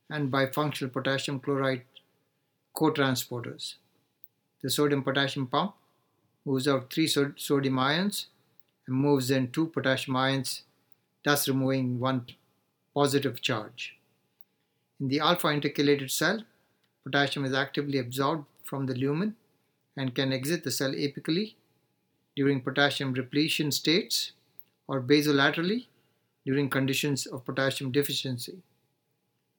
and 0.09 0.29
by 0.29 0.45
functional 0.45 0.91
potassium 0.91 1.39
chloride 1.39 1.83
co-transporters. 2.73 3.75
The 4.61 4.69
sodium 4.69 5.03
potassium 5.03 5.47
pump 5.47 5.73
moves 6.45 6.67
out 6.67 6.91
three 6.91 7.07
sodium 7.07 7.79
ions 7.79 8.27
and 8.87 8.95
moves 8.95 9.31
in 9.31 9.51
two 9.51 9.67
potassium 9.67 10.15
ions, 10.15 10.63
thus 11.23 11.47
removing 11.47 11.99
one 11.99 12.25
positive 12.93 13.41
charge. 13.41 13.95
In 14.99 15.07
the 15.07 15.19
alpha 15.19 15.47
intercalated 15.47 16.11
cell, 16.11 16.43
potassium 17.03 17.45
is 17.45 17.53
actively 17.53 17.97
absorbed 17.97 18.45
from 18.63 18.85
the 18.85 18.95
lumen 18.95 19.35
and 19.97 20.15
can 20.15 20.33
exit 20.33 20.63
the 20.63 20.71
cell 20.71 20.91
apically 20.91 21.55
during 22.35 22.61
potassium 22.61 23.13
repletion 23.13 23.71
states 23.71 24.33
or 24.87 25.01
basolaterally 25.01 25.87
during 26.45 26.69
conditions 26.69 27.25
of 27.25 27.45
potassium 27.45 27.91
deficiency. 27.91 28.61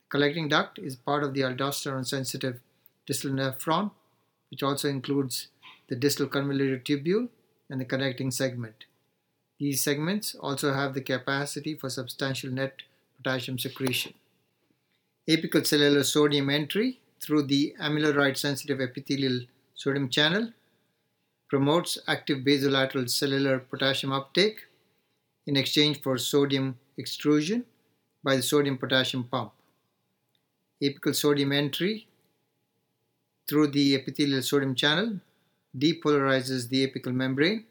The 0.00 0.08
collecting 0.10 0.48
duct 0.48 0.78
is 0.78 0.96
part 0.96 1.24
of 1.24 1.34
the 1.34 1.40
aldosterone 1.40 2.06
sensitive 2.06 2.60
distal 3.06 3.32
nephron, 3.32 3.90
which 4.50 4.62
also 4.62 4.88
includes 4.88 5.48
the 5.88 5.96
distal 5.96 6.26
convoluted 6.26 6.84
tubule 6.84 7.28
and 7.68 7.80
the 7.80 7.84
connecting 7.84 8.30
segment. 8.30 8.84
These 9.58 9.82
segments 9.82 10.34
also 10.34 10.74
have 10.74 10.94
the 10.94 11.00
capacity 11.00 11.74
for 11.74 11.90
substantial 11.90 12.50
net 12.50 12.82
potassium 13.16 13.58
secretion. 13.58 14.14
Apical 15.28 15.66
cellular 15.66 16.04
sodium 16.04 16.50
entry 16.50 17.00
through 17.20 17.44
the 17.44 17.74
amiloride 17.80 18.36
sensitive 18.36 18.80
epithelial 18.80 19.40
sodium 19.74 20.08
channel 20.08 20.52
promotes 21.48 21.98
active 22.06 22.38
basolateral 22.38 23.08
cellular 23.08 23.58
potassium 23.58 24.12
uptake 24.12 24.66
in 25.46 25.56
exchange 25.56 26.02
for 26.02 26.18
sodium 26.18 26.78
extrusion 26.98 27.64
by 28.24 28.36
the 28.36 28.42
sodium 28.42 28.76
potassium 28.76 29.24
pump. 29.24 29.52
Apical 30.82 31.14
sodium 31.14 31.52
entry 31.52 32.06
through 33.48 33.68
the 33.68 33.94
epithelial 33.94 34.42
sodium 34.42 34.74
channel 34.74 35.20
depolarizes 35.76 36.68
the 36.68 36.86
apical 36.86 37.14
membrane, 37.14 37.64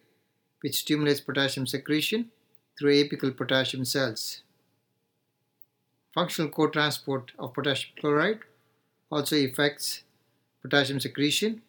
which 0.61 0.77
stimulates 0.77 1.19
potassium 1.19 1.67
secretion 1.67 2.31
through 2.77 2.93
apical 2.93 3.35
potassium 3.35 3.83
cells. 3.83 4.43
Functional 6.13 6.49
co-transport 6.49 7.31
of 7.37 7.53
potassium 7.53 7.91
chloride 7.99 8.39
also 9.11 9.35
affects 9.35 10.03
potassium 10.61 10.99
secretion 10.99 11.61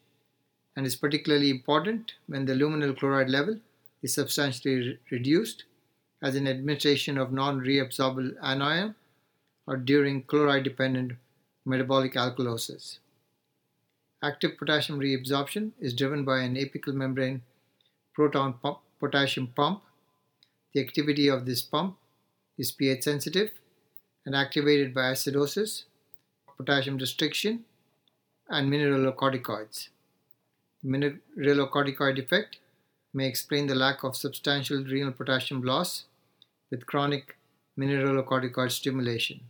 and 0.77 0.87
is 0.87 0.95
particularly 0.95 1.51
important 1.51 2.13
when 2.29 2.45
the 2.45 2.53
luminal 2.53 2.97
chloride 2.97 3.31
level 3.31 3.59
is 4.03 4.15
substantially 4.15 4.77
re- 4.77 4.99
reduced 5.11 5.65
as 6.27 6.35
an 6.35 6.49
administration 6.49 7.17
of 7.17 7.33
non-reabsorbable 7.33 8.31
anion 8.43 8.95
or 9.67 9.77
during 9.77 10.23
chloride-dependent 10.23 11.13
metabolic 11.65 12.15
alkalosis. 12.15 12.99
Active 14.23 14.57
potassium 14.59 14.99
reabsorption 14.99 15.71
is 15.79 15.95
driven 15.95 16.25
by 16.25 16.39
an 16.41 16.57
apical 16.57 16.95
membrane 16.95 17.43
proton 18.13 18.55
pump, 18.55 18.79
potassium 18.99 19.47
pump. 19.55 19.83
The 20.73 20.81
activity 20.81 21.29
of 21.29 21.47
this 21.47 21.63
pump 21.63 21.97
is 22.59 22.73
pH 22.73 23.05
sensitive 23.05 23.51
and 24.25 24.35
activated 24.35 24.93
by 24.93 25.13
acidosis, 25.13 25.85
potassium 26.57 26.99
restriction, 26.99 27.65
and 28.49 28.73
mineralocorticoids. 28.73 29.89
The 30.83 31.21
mineralocorticoid 31.39 32.19
effect 32.19 32.59
may 33.15 33.29
explain 33.29 33.67
the 33.67 33.75
lack 33.75 34.03
of 34.03 34.17
substantial 34.17 34.83
renal 34.83 35.13
potassium 35.13 35.63
loss 35.63 36.05
with 36.71 36.87
chronic 36.87 37.37
mineralocorticoid 37.79 38.71
stimulation. 38.71 39.41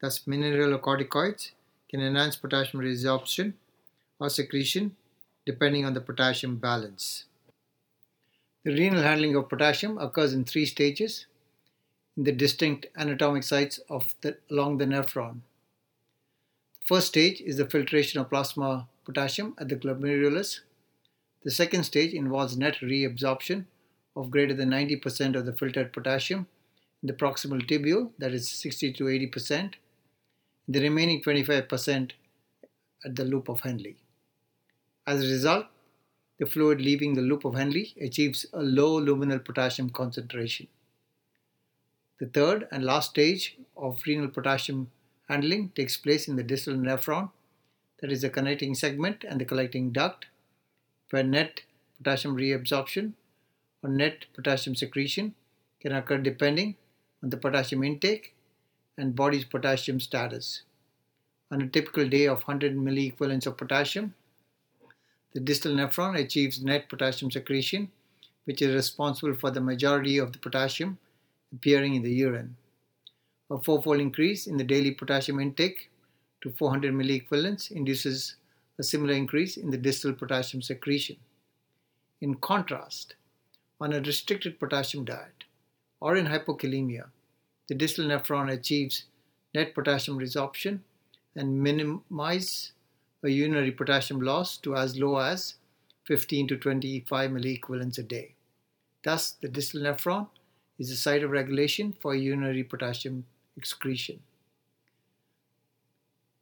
Thus, 0.00 0.20
mineralocorticoids 0.20 1.50
can 1.88 2.00
enhance 2.00 2.36
potassium 2.36 2.82
resorption 2.82 3.54
or 4.18 4.28
secretion 4.28 4.96
depending 5.46 5.84
on 5.84 5.94
the 5.94 6.00
potassium 6.00 6.56
balance. 6.56 7.24
The 8.64 8.72
renal 8.72 9.02
handling 9.02 9.36
of 9.36 9.48
potassium 9.48 9.98
occurs 9.98 10.32
in 10.32 10.44
three 10.44 10.64
stages 10.64 11.26
in 12.16 12.24
the 12.24 12.32
distinct 12.32 12.86
anatomic 12.96 13.42
sites 13.42 13.78
of 13.90 14.14
the, 14.22 14.38
along 14.50 14.78
the 14.78 14.86
nephron. 14.86 15.40
The 16.80 16.86
first 16.86 17.08
stage 17.08 17.40
is 17.40 17.58
the 17.58 17.68
filtration 17.68 18.20
of 18.20 18.30
plasma 18.30 18.88
potassium 19.04 19.54
at 19.58 19.68
the 19.68 19.76
glomerulus. 19.76 20.60
The 21.42 21.50
second 21.50 21.84
stage 21.84 22.14
involves 22.14 22.56
net 22.56 22.76
reabsorption 22.80 23.66
of 24.16 24.30
greater 24.30 24.54
than 24.54 24.70
90% 24.70 25.36
of 25.36 25.46
the 25.46 25.52
filtered 25.52 25.92
potassium 25.92 26.46
in 27.02 27.08
the 27.08 27.12
proximal 27.12 27.66
tubule, 27.66 28.10
that 28.18 28.32
is 28.32 28.48
60 28.48 28.92
to 28.94 29.04
80%, 29.04 29.74
the 30.68 30.80
remaining 30.80 31.22
25% 31.22 32.12
at 33.04 33.16
the 33.16 33.24
loop 33.24 33.48
of 33.48 33.60
Henle. 33.60 33.94
As 35.06 35.22
a 35.22 35.30
result, 35.30 35.66
the 36.38 36.46
fluid 36.46 36.80
leaving 36.80 37.14
the 37.14 37.22
loop 37.22 37.44
of 37.44 37.54
Henle 37.54 37.84
achieves 38.00 38.46
a 38.52 38.62
low 38.62 39.00
luminal 39.00 39.44
potassium 39.44 39.90
concentration. 39.90 40.68
The 42.18 42.26
third 42.26 42.68
and 42.70 42.84
last 42.84 43.10
stage 43.10 43.58
of 43.76 44.02
renal 44.06 44.28
potassium 44.28 44.90
handling 45.28 45.70
takes 45.70 45.96
place 45.96 46.28
in 46.28 46.36
the 46.36 46.42
distal 46.42 46.74
nephron, 46.74 47.30
that 48.00 48.10
is 48.10 48.22
the 48.22 48.30
connecting 48.30 48.74
segment 48.74 49.24
and 49.24 49.40
the 49.40 49.44
collecting 49.44 49.90
duct, 49.90 50.26
where 51.10 51.22
net 51.22 51.62
potassium 51.98 52.36
reabsorption 52.36 53.12
or 53.84 53.90
net 53.90 54.24
potassium 54.32 54.74
secretion 54.74 55.34
can 55.80 55.92
occur 55.92 56.16
depending 56.16 56.74
on 57.22 57.28
the 57.28 57.36
potassium 57.36 57.84
intake 57.84 58.34
and 58.96 59.14
body's 59.14 59.44
potassium 59.44 60.00
status. 60.00 60.62
On 61.50 61.60
a 61.60 61.68
typical 61.68 62.08
day 62.08 62.26
of 62.26 62.42
100 62.42 62.74
milliequivalents 62.74 63.46
of 63.46 63.58
potassium, 63.58 64.14
the 65.34 65.40
distal 65.40 65.74
nephron 65.74 66.18
achieves 66.18 66.62
net 66.62 66.88
potassium 66.88 67.30
secretion, 67.30 67.90
which 68.44 68.62
is 68.62 68.74
responsible 68.74 69.34
for 69.34 69.50
the 69.50 69.60
majority 69.60 70.16
of 70.16 70.32
the 70.32 70.38
potassium 70.38 70.98
appearing 71.52 71.94
in 71.94 72.02
the 72.02 72.12
urine. 72.12 72.56
A 73.50 73.58
fourfold 73.58 74.00
increase 74.00 74.46
in 74.46 74.56
the 74.56 74.64
daily 74.64 74.92
potassium 74.92 75.38
intake 75.40 75.90
to 76.40 76.50
400 76.50 76.94
milliequivalents 76.94 77.70
induces 77.70 78.36
a 78.78 78.82
similar 78.82 79.12
increase 79.12 79.56
in 79.56 79.70
the 79.70 79.76
distal 79.76 80.14
potassium 80.14 80.62
secretion. 80.62 81.16
In 82.20 82.36
contrast, 82.36 83.14
on 83.80 83.92
a 83.92 84.00
restricted 84.00 84.58
potassium 84.58 85.04
diet 85.04 85.44
or 86.00 86.16
in 86.16 86.26
hypokalemia, 86.26 87.06
the 87.68 87.74
distal 87.74 88.04
nephron 88.06 88.52
achieves 88.52 89.04
net 89.54 89.74
potassium 89.74 90.18
resorption 90.18 90.80
and 91.34 91.62
minimizes 91.62 92.72
a 93.22 93.28
urinary 93.28 93.70
potassium 93.70 94.20
loss 94.20 94.56
to 94.58 94.76
as 94.76 94.98
low 94.98 95.16
as 95.18 95.54
15 96.04 96.48
to 96.48 96.56
25 96.56 97.30
milliequivalents 97.30 97.98
a 97.98 98.02
day. 98.02 98.34
Thus, 99.02 99.32
the 99.40 99.48
distal 99.48 99.80
nephron 99.80 100.28
is 100.78 100.90
the 100.90 100.96
site 100.96 101.22
of 101.22 101.30
regulation 101.30 101.94
for 102.00 102.14
urinary 102.14 102.64
potassium 102.64 103.24
excretion. 103.56 104.20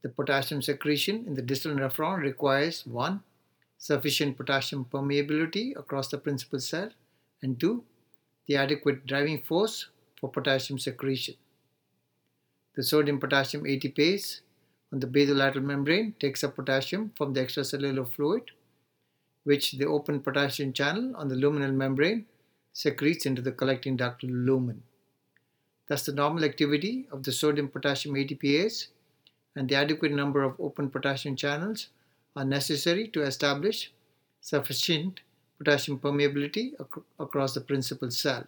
the 0.02 0.08
potassium 0.08 0.60
secretion 0.60 1.24
in 1.26 1.34
the 1.34 1.42
distal 1.42 1.72
nephron 1.72 2.20
requires 2.20 2.84
1. 2.86 3.22
Sufficient 3.78 4.36
potassium 4.36 4.84
permeability 4.84 5.76
across 5.76 6.08
the 6.08 6.18
principal 6.18 6.60
cell 6.60 6.90
and 7.42 7.58
2. 7.58 7.82
The 8.46 8.56
adequate 8.56 9.06
driving 9.06 9.42
force 9.42 9.88
for 10.18 10.30
potassium 10.30 10.78
secretion. 10.78 11.34
The 12.74 12.82
sodium 12.82 13.20
potassium 13.20 13.64
ATPase 13.64 14.40
on 14.92 15.00
the 15.00 15.06
basolateral 15.06 15.62
membrane 15.62 16.14
takes 16.18 16.44
up 16.44 16.56
potassium 16.56 17.12
from 17.16 17.32
the 17.32 17.40
extracellular 17.40 18.08
fluid, 18.08 18.50
which 19.44 19.72
the 19.72 19.86
open 19.86 20.20
potassium 20.20 20.72
channel 20.72 21.14
on 21.16 21.28
the 21.28 21.34
luminal 21.34 21.74
membrane 21.74 22.26
secretes 22.72 23.26
into 23.26 23.42
the 23.42 23.52
collecting 23.52 23.96
ductal 23.96 24.30
lumen. 24.30 24.82
Thus, 25.88 26.06
the 26.06 26.12
normal 26.12 26.44
activity 26.44 27.06
of 27.10 27.24
the 27.24 27.32
sodium 27.32 27.68
potassium 27.68 28.14
ATPase 28.14 28.88
and 29.54 29.68
the 29.68 29.74
adequate 29.74 30.12
number 30.12 30.42
of 30.42 30.58
open 30.58 30.88
potassium 30.88 31.36
channels 31.36 31.88
are 32.34 32.44
necessary 32.44 33.08
to 33.08 33.22
establish 33.22 33.92
sufficient 34.40 35.20
potassium 35.62 35.98
permeability 35.98 36.72
ac- 36.80 37.02
across 37.20 37.54
the 37.54 37.60
principal 37.60 38.10
cell. 38.10 38.44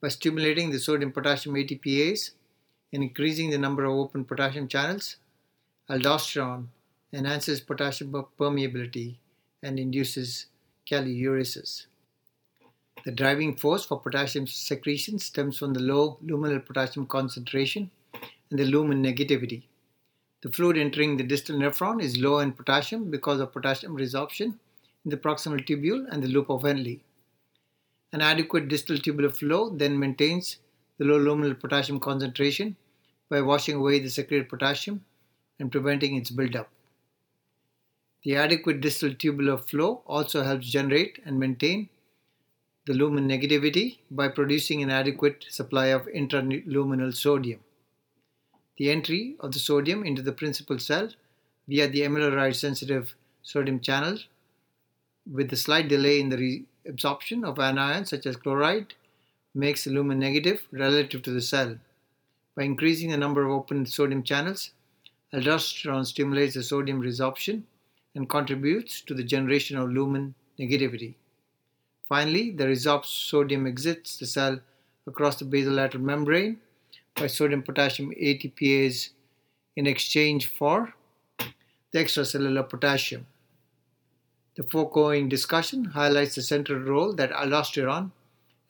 By 0.00 0.08
stimulating 0.08 0.70
the 0.70 0.78
sodium 0.78 1.12
potassium 1.12 1.54
ATPase 1.56 2.30
and 2.92 3.02
increasing 3.02 3.50
the 3.50 3.58
number 3.58 3.84
of 3.84 3.92
open 3.92 4.24
potassium 4.24 4.66
channels, 4.66 5.16
aldosterone 5.90 6.68
enhances 7.12 7.60
potassium 7.60 8.12
permeability 8.40 9.16
and 9.62 9.78
induces 9.78 10.46
kaliuresis. 10.90 11.86
The 13.04 13.12
driving 13.12 13.56
force 13.56 13.84
for 13.84 14.00
potassium 14.00 14.46
secretion 14.46 15.18
stems 15.18 15.58
from 15.58 15.74
the 15.74 15.80
low 15.80 16.18
luminal 16.24 16.64
potassium 16.64 17.06
concentration 17.06 17.90
and 18.50 18.58
the 18.58 18.64
lumen 18.64 19.02
negativity. 19.02 19.64
The 20.42 20.50
fluid 20.50 20.76
entering 20.76 21.16
the 21.16 21.24
distal 21.24 21.56
nephron 21.56 22.02
is 22.02 22.16
low 22.16 22.38
in 22.38 22.52
potassium 22.52 23.10
because 23.10 23.40
of 23.40 23.52
potassium 23.52 23.96
resorption 23.96 24.54
in 25.04 25.10
the 25.10 25.16
proximal 25.16 25.64
tubule 25.66 26.06
and 26.10 26.22
the 26.22 26.28
loop 26.28 26.48
of 26.50 26.62
Henle. 26.62 26.96
An 28.12 28.20
adequate 28.20 28.68
distal 28.68 28.98
tubular 28.98 29.30
flow 29.30 29.70
then 29.70 29.98
maintains 29.98 30.58
the 30.98 31.04
low 31.04 31.18
luminal 31.18 31.58
potassium 31.58 31.98
concentration 31.98 32.76
by 33.28 33.40
washing 33.40 33.76
away 33.76 33.98
the 33.98 34.10
secreted 34.10 34.48
potassium 34.48 35.04
and 35.58 35.72
preventing 35.72 36.16
its 36.16 36.30
buildup. 36.30 36.68
The 38.24 38.36
adequate 38.36 38.80
distal 38.80 39.14
tubular 39.14 39.58
flow 39.58 40.02
also 40.06 40.42
helps 40.42 40.70
generate 40.70 41.18
and 41.24 41.40
maintain 41.40 41.88
the 42.86 42.94
lumen 42.94 43.28
negativity 43.28 43.98
by 44.10 44.28
producing 44.28 44.82
an 44.82 44.90
adequate 44.90 45.46
supply 45.48 45.86
of 45.86 46.06
intraluminal 46.06 47.14
sodium. 47.14 47.60
The 48.76 48.90
entry 48.90 49.36
of 49.40 49.52
the 49.52 49.58
sodium 49.58 50.04
into 50.04 50.22
the 50.22 50.32
principal 50.32 50.78
cell 50.78 51.08
via 51.66 51.88
the 51.88 52.02
amiloride 52.02 52.56
sensitive 52.56 53.14
sodium 53.42 53.80
channel 53.80 54.18
with 55.30 55.52
a 55.52 55.56
slight 55.56 55.88
delay 55.88 56.20
in 56.20 56.28
the 56.28 56.64
reabsorption 56.86 57.44
of 57.44 57.56
anions 57.56 58.08
such 58.08 58.26
as 58.26 58.36
chloride 58.36 58.94
makes 59.54 59.86
lumen 59.86 60.18
negative 60.18 60.66
relative 60.72 61.22
to 61.22 61.30
the 61.30 61.40
cell. 61.40 61.76
By 62.56 62.64
increasing 62.64 63.10
the 63.10 63.16
number 63.16 63.44
of 63.44 63.50
open 63.50 63.86
sodium 63.86 64.22
channels, 64.22 64.70
aldosterone 65.32 66.06
stimulates 66.06 66.54
the 66.54 66.62
sodium 66.62 67.00
resorption 67.00 67.62
and 68.14 68.28
contributes 68.28 69.00
to 69.02 69.14
the 69.14 69.24
generation 69.24 69.78
of 69.78 69.90
lumen 69.90 70.34
negativity. 70.58 71.14
Finally, 72.08 72.50
the 72.50 72.64
resorbed 72.64 73.06
sodium 73.06 73.66
exits 73.66 74.18
the 74.18 74.26
cell 74.26 74.60
across 75.06 75.36
the 75.36 75.44
basolateral 75.44 76.00
membrane 76.00 76.58
by 77.14 77.26
sodium 77.26 77.62
potassium 77.62 78.10
ATPase 78.10 79.10
in 79.76 79.86
exchange 79.86 80.46
for 80.46 80.94
the 81.38 81.98
extracellular 81.98 82.68
potassium. 82.68 83.26
The 84.54 84.64
foregoing 84.64 85.30
discussion 85.30 85.86
highlights 85.86 86.34
the 86.34 86.42
central 86.42 86.78
role 86.78 87.14
that 87.14 87.30
aldosterone, 87.30 88.10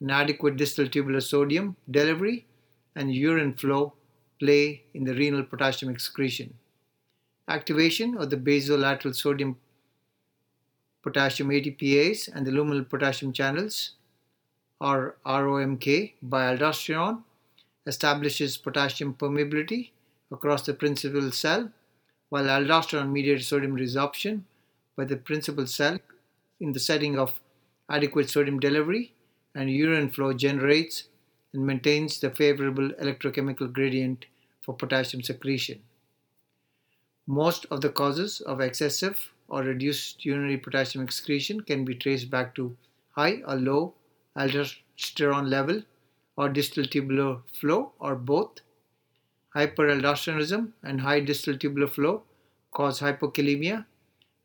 inadequate 0.01 0.57
distal 0.57 0.87
tubular 0.87 1.21
sodium 1.21 1.77
delivery, 1.91 2.47
and 2.95 3.13
urine 3.13 3.55
flow 3.55 3.95
play 4.39 4.85
in 4.95 5.05
the 5.05 5.15
renal 5.15 5.43
potassium 5.43 5.91
excretion. 5.91 6.55
Activation 7.49 8.17
of 8.17 8.31
the 8.31 8.37
basolateral 8.37 9.15
sodium 9.15 9.57
potassium 11.03 11.49
ATPase 11.49 12.29
and 12.33 12.47
the 12.47 12.53
luminal 12.53 12.89
potassium 12.89 13.33
channels, 13.33 13.95
or 14.81 15.17
ROMK, 15.27 16.13
by 16.23 16.55
aldosterone 16.55 17.25
establishes 17.87 18.57
potassium 18.57 19.15
permeability 19.15 19.91
across 20.31 20.65
the 20.65 20.75
principal 20.75 21.33
cell, 21.33 21.73
while 22.29 22.45
aldosterone 22.45 23.11
mediated 23.11 23.45
sodium 23.45 23.77
resorption 23.77 24.43
by 24.97 25.05
the 25.05 25.17
principal 25.17 25.67
cell 25.67 25.99
in 26.61 26.73
the 26.73 26.81
setting 26.81 27.19
of 27.19 27.41
adequate 27.89 28.31
sodium 28.31 28.61
delivery 28.61 29.15
and 29.55 29.71
urine 29.71 30.11
flow 30.11 30.33
generates 30.33 31.05
and 31.53 31.67
maintains 31.67 32.19
the 32.21 32.31
favorable 32.31 32.91
electrochemical 33.01 33.73
gradient 33.73 34.27
for 34.63 34.75
potassium 34.75 35.23
secretion. 35.23 35.83
Most 37.27 37.67
of 37.71 37.81
the 37.81 37.91
causes 37.91 38.41
of 38.41 38.61
excessive 38.61 39.33
or 39.49 39.63
reduced 39.63 40.25
urinary 40.25 40.57
potassium 40.57 41.05
excretion 41.05 41.61
can 41.61 41.85
be 41.85 41.95
traced 41.95 42.31
back 42.31 42.55
to 42.55 42.77
high 43.11 43.43
or 43.47 43.57
low 43.57 43.95
aldosterone 44.37 45.49
level 45.49 45.83
or 46.37 46.49
distal 46.49 46.85
tubular 46.85 47.39
flow 47.53 47.93
or 48.01 48.15
both. 48.15 48.61
Hyperaldosteronism 49.55 50.73
and 50.83 51.03
high 51.03 51.21
distal 51.21 51.57
tubular 51.59 51.87
flow 51.87 52.23
cause 52.71 53.01
hypokalemia 53.01 53.85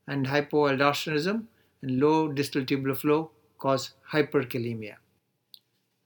and 0.08 0.26
hypoaldosteronism 0.26 1.44
and 1.82 2.00
low 2.00 2.32
distal 2.32 2.64
tubular 2.64 2.96
flow 2.96 3.30
cause 3.58 3.90
hyperkalemia. 4.12 4.94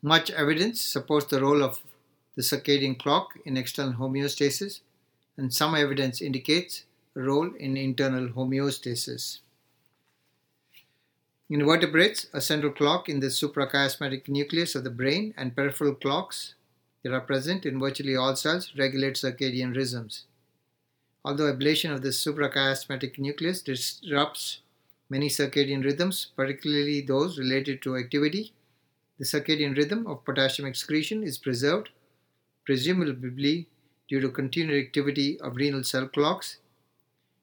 Much 0.02 0.30
evidence 0.32 0.80
supports 0.80 1.26
the 1.26 1.40
role 1.40 1.62
of 1.62 1.80
the 2.34 2.42
circadian 2.42 2.98
clock 2.98 3.38
in 3.44 3.56
external 3.56 3.94
homeostasis, 3.94 4.80
and 5.36 5.54
some 5.54 5.74
evidence 5.74 6.20
indicates 6.20 6.84
a 7.14 7.20
role 7.20 7.50
in 7.58 7.76
internal 7.76 8.28
homeostasis. 8.28 9.38
In 11.48 11.64
vertebrates, 11.64 12.26
a 12.32 12.40
central 12.40 12.72
clock 12.72 13.08
in 13.08 13.20
the 13.20 13.26
suprachiasmatic 13.26 14.26
nucleus 14.26 14.74
of 14.74 14.84
the 14.84 14.90
brain 14.90 15.34
and 15.36 15.54
peripheral 15.54 15.94
clocks 15.94 16.54
that 17.04 17.12
are 17.12 17.20
present 17.20 17.66
in 17.66 17.78
virtually 17.78 18.16
all 18.16 18.34
cells 18.34 18.72
regulate 18.76 19.14
circadian 19.14 19.76
rhythms. 19.76 20.24
Although 21.24 21.52
ablation 21.52 21.92
of 21.92 22.02
the 22.02 22.08
suprachiasmatic 22.08 23.18
nucleus 23.18 23.62
disrupts 23.62 24.58
many 25.08 25.28
circadian 25.28 25.84
rhythms, 25.84 26.32
particularly 26.34 27.00
those 27.00 27.38
related 27.38 27.80
to 27.82 27.96
activity, 27.96 28.52
the 29.18 29.24
circadian 29.24 29.76
rhythm 29.76 30.06
of 30.06 30.24
potassium 30.24 30.66
excretion 30.66 31.22
is 31.22 31.38
preserved, 31.38 31.90
presumably 32.64 33.68
due 34.08 34.20
to 34.20 34.28
continued 34.30 34.84
activity 34.84 35.38
of 35.40 35.54
renal 35.56 35.84
cell 35.84 36.08
clocks. 36.08 36.58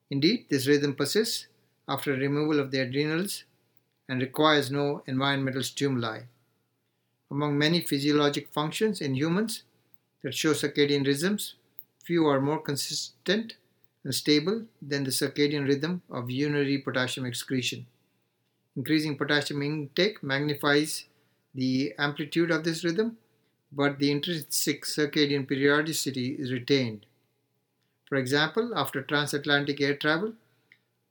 Indeed, 0.10 0.48
this 0.50 0.68
rhythm 0.68 0.94
persists 0.94 1.48
after 1.88 2.14
removal 2.14 2.60
of 2.60 2.72
the 2.72 2.82
adrenals 2.82 3.46
and 4.10 4.22
requires 4.22 4.70
no 4.70 5.04
environmental 5.06 5.64
stimuli. 5.64 6.24
Among 7.32 7.58
many 7.58 7.80
physiologic 7.80 8.50
functions 8.50 9.00
in 9.00 9.16
humans 9.16 9.64
that 10.22 10.34
show 10.34 10.54
circadian 10.54 11.06
rhythms, 11.06 11.54
few 12.04 12.28
are 12.28 12.42
more 12.42 12.60
consistent 12.60 13.56
stable 14.12 14.66
than 14.82 15.04
the 15.04 15.12
circadian 15.12 15.68
rhythm 15.68 16.02
of 16.10 16.32
urinary 16.32 16.78
potassium 16.78 17.26
excretion. 17.26 17.86
Increasing 18.76 19.18
potassium 19.18 19.62
intake 19.62 20.24
magnifies 20.24 21.06
the 21.54 21.94
amplitude 21.98 22.52
of 22.52 22.64
this 22.64 22.84
rhythm, 22.84 23.18
but 23.72 24.00
the 24.00 24.12
intrinsic 24.12 24.86
circadian 24.86 25.48
periodicity 25.48 26.36
is 26.40 26.52
retained. 26.52 27.06
For 28.08 28.16
example, 28.16 28.72
after 28.76 29.02
transatlantic 29.02 29.82
air 29.82 29.96
travel, 29.96 30.34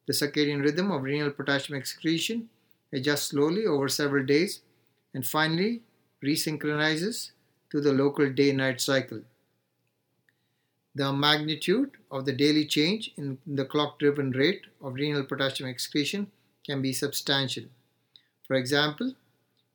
the 0.06 0.12
circadian 0.12 0.62
rhythm 0.62 0.90
of 0.90 1.02
renal 1.02 1.30
potassium 1.30 1.78
excretion 1.78 2.48
adjusts 2.92 3.28
slowly 3.28 3.66
over 3.66 3.88
several 3.88 4.24
days 4.24 4.62
and 5.12 5.26
finally 5.26 5.82
resynchronizes 6.24 7.32
to 7.70 7.80
the 7.80 7.92
local 7.92 8.30
day 8.32 8.52
night 8.52 8.80
cycle. 8.80 9.20
The 10.98 11.12
magnitude 11.12 11.92
of 12.10 12.24
the 12.24 12.32
daily 12.32 12.66
change 12.66 13.12
in 13.16 13.38
the 13.46 13.64
clock 13.64 14.00
driven 14.00 14.32
rate 14.32 14.62
of 14.80 14.94
renal 14.94 15.22
potassium 15.22 15.70
excretion 15.70 16.32
can 16.66 16.82
be 16.82 16.92
substantial. 16.92 17.66
For 18.48 18.54
example, 18.54 19.14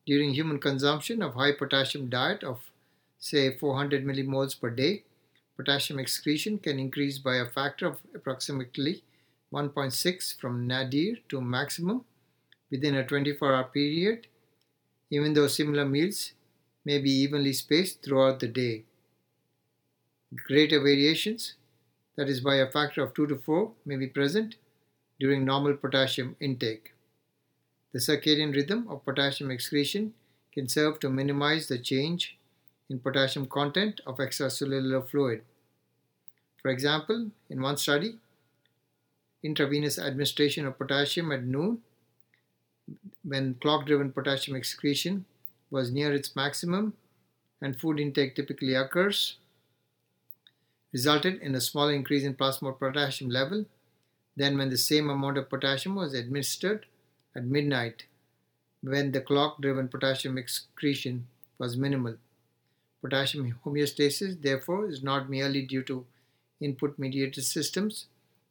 during 0.04 0.34
human 0.34 0.58
consumption 0.60 1.22
of 1.22 1.32
high 1.32 1.52
potassium 1.52 2.10
diet 2.10 2.44
of 2.44 2.70
say 3.18 3.56
400 3.56 4.04
millimoles 4.04 4.60
per 4.60 4.68
day, 4.68 5.04
potassium 5.56 5.98
excretion 5.98 6.58
can 6.58 6.78
increase 6.78 7.16
by 7.16 7.36
a 7.36 7.48
factor 7.48 7.86
of 7.86 8.00
approximately 8.14 9.02
1.6 9.50 10.38
from 10.38 10.66
nadir 10.66 11.14
to 11.30 11.40
maximum 11.40 12.04
within 12.70 12.96
a 12.96 13.06
24 13.06 13.54
hour 13.54 13.64
period, 13.64 14.26
even 15.08 15.32
though 15.32 15.46
similar 15.46 15.86
meals 15.86 16.32
may 16.84 16.98
be 16.98 17.10
evenly 17.10 17.54
spaced 17.54 18.02
throughout 18.02 18.40
the 18.40 18.48
day. 18.48 18.84
Greater 20.34 20.80
variations 20.80 21.54
that 22.16 22.28
is 22.28 22.40
by 22.40 22.56
a 22.56 22.70
factor 22.70 23.02
of 23.02 23.14
2 23.14 23.26
to 23.28 23.36
4, 23.36 23.72
may 23.84 23.96
be 23.96 24.06
present 24.06 24.56
during 25.20 25.44
normal 25.44 25.74
potassium 25.74 26.36
intake. 26.40 26.92
The 27.92 27.98
circadian 27.98 28.54
rhythm 28.54 28.86
of 28.88 29.04
potassium 29.04 29.50
excretion 29.50 30.14
can 30.52 30.68
serve 30.68 30.98
to 31.00 31.10
minimize 31.10 31.68
the 31.68 31.78
change 31.78 32.38
in 32.88 33.00
potassium 33.00 33.46
content 33.46 34.00
of 34.06 34.18
extracellular 34.18 35.08
fluid. 35.08 35.42
For 36.60 36.70
example, 36.70 37.30
in 37.50 37.60
one 37.60 37.76
study, 37.76 38.18
intravenous 39.42 39.98
administration 39.98 40.66
of 40.66 40.78
potassium 40.78 41.30
at 41.32 41.44
noon, 41.44 41.82
when 43.22 43.54
clock 43.54 43.86
driven 43.86 44.12
potassium 44.12 44.56
excretion 44.56 45.24
was 45.70 45.90
near 45.90 46.12
its 46.12 46.34
maximum 46.36 46.94
and 47.60 47.78
food 47.78 48.00
intake 48.00 48.34
typically 48.34 48.74
occurs, 48.74 49.36
resulted 50.94 51.42
in 51.42 51.54
a 51.56 51.60
small 51.60 51.88
increase 51.88 52.24
in 52.24 52.34
plasma 52.34 52.72
potassium 52.72 53.28
level 53.28 53.66
than 54.36 54.56
when 54.56 54.70
the 54.70 54.78
same 54.78 55.10
amount 55.10 55.36
of 55.36 55.50
potassium 55.50 55.96
was 55.96 56.14
administered 56.14 56.86
at 57.36 57.44
midnight 57.44 58.04
when 58.80 59.10
the 59.10 59.20
clock 59.20 59.60
driven 59.60 59.88
potassium 59.88 60.38
excretion 60.38 61.26
was 61.58 61.76
minimal. 61.76 62.14
Potassium 63.02 63.56
homeostasis, 63.64 64.40
therefore, 64.40 64.88
is 64.88 65.02
not 65.02 65.28
merely 65.28 65.62
due 65.62 65.82
to 65.82 66.06
input 66.60 66.98
mediated 66.98 67.44
systems, 67.44 68.06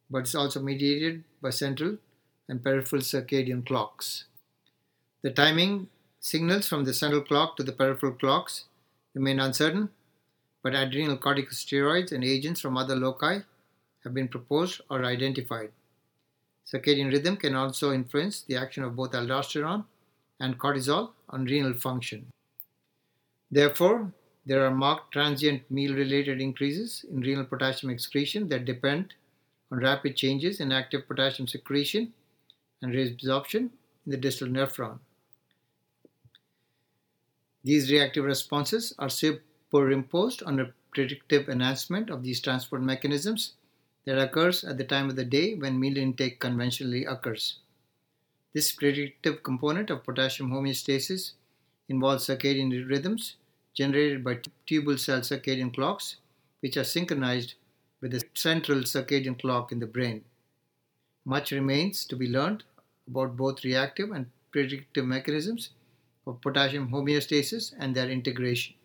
but 0.09 0.23
is 0.23 0.35
also 0.35 0.61
mediated 0.61 1.23
by 1.41 1.49
central 1.49 1.97
and 2.49 2.63
peripheral 2.63 3.01
circadian 3.01 3.65
clocks. 3.65 4.25
The 5.21 5.31
timing 5.31 5.87
signals 6.19 6.67
from 6.67 6.83
the 6.83 6.93
central 6.93 7.21
clock 7.21 7.55
to 7.57 7.63
the 7.63 7.71
peripheral 7.71 8.13
clocks 8.13 8.65
remain 9.13 9.39
uncertain, 9.39 9.89
but 10.63 10.73
adrenal 10.73 11.17
corticosteroids 11.17 12.11
and 12.11 12.23
agents 12.23 12.61
from 12.61 12.77
other 12.77 12.95
loci 12.95 13.41
have 14.03 14.13
been 14.13 14.27
proposed 14.27 14.81
or 14.89 15.05
identified. 15.05 15.71
Circadian 16.65 17.11
rhythm 17.11 17.37
can 17.37 17.53
also 17.53 17.91
influence 17.91 18.41
the 18.41 18.55
action 18.55 18.83
of 18.83 18.95
both 18.95 19.11
aldosterone 19.11 19.83
and 20.39 20.57
cortisol 20.57 21.11
on 21.29 21.45
renal 21.45 21.73
function. 21.73 22.25
Therefore, 23.51 24.11
there 24.45 24.65
are 24.65 24.71
marked 24.71 25.11
transient 25.11 25.69
meal 25.69 25.93
related 25.93 26.41
increases 26.41 27.05
in 27.11 27.21
renal 27.21 27.45
potassium 27.45 27.91
excretion 27.91 28.47
that 28.49 28.65
depend 28.65 29.13
on 29.71 29.79
rapid 29.79 30.15
changes 30.15 30.59
in 30.59 30.71
active 30.71 31.07
potassium 31.07 31.47
secretion 31.47 32.13
and 32.81 32.93
reabsorption 32.93 33.69
in 34.05 34.11
the 34.11 34.17
distal 34.17 34.47
nephron. 34.47 34.99
These 37.63 37.91
reactive 37.91 38.25
responses 38.25 38.93
are 38.99 39.09
superimposed 39.73 40.43
on 40.43 40.59
a 40.59 40.71
predictive 40.91 41.49
enhancement 41.49 42.11
of 42.11 42.21
these 42.21 42.39
transport 42.39 42.79
mechanisms 42.83 43.53
that 44.05 44.19
occurs 44.19 44.63
at 44.63 44.77
the 44.77 44.83
time 44.83 45.09
of 45.09 45.15
the 45.15 45.25
day 45.25 45.55
when 45.55 45.79
meal 45.79 45.97
intake 45.97 46.39
conventionally 46.39 47.05
occurs. 47.05 47.57
This 48.53 48.71
predictive 48.71 49.41
component 49.41 49.89
of 49.89 50.03
potassium 50.03 50.51
homeostasis 50.51 51.31
involves 51.89 52.27
circadian 52.27 52.87
rhythms 52.87 53.37
generated 53.73 54.23
by 54.23 54.41
tubule 54.67 54.99
cell 54.99 55.21
circadian 55.21 55.73
clocks, 55.73 56.17
which 56.59 56.77
are 56.77 56.83
synchronized 56.83 57.55
with 57.99 58.11
the 58.11 58.23
central 58.35 58.81
circadian 58.81 59.39
clock 59.39 59.71
in 59.71 59.79
the 59.79 59.87
brain. 59.87 60.23
Much 61.25 61.51
remains 61.51 62.05
to 62.05 62.15
be 62.15 62.29
learned 62.29 62.63
about 63.07 63.35
both 63.35 63.63
reactive 63.63 64.11
and 64.11 64.27
predictive 64.51 65.05
mechanisms 65.05 65.71
of 66.27 66.39
potassium 66.41 66.89
homeostasis 66.89 67.73
and 67.79 67.95
their 67.95 68.11
integration. 68.11 68.75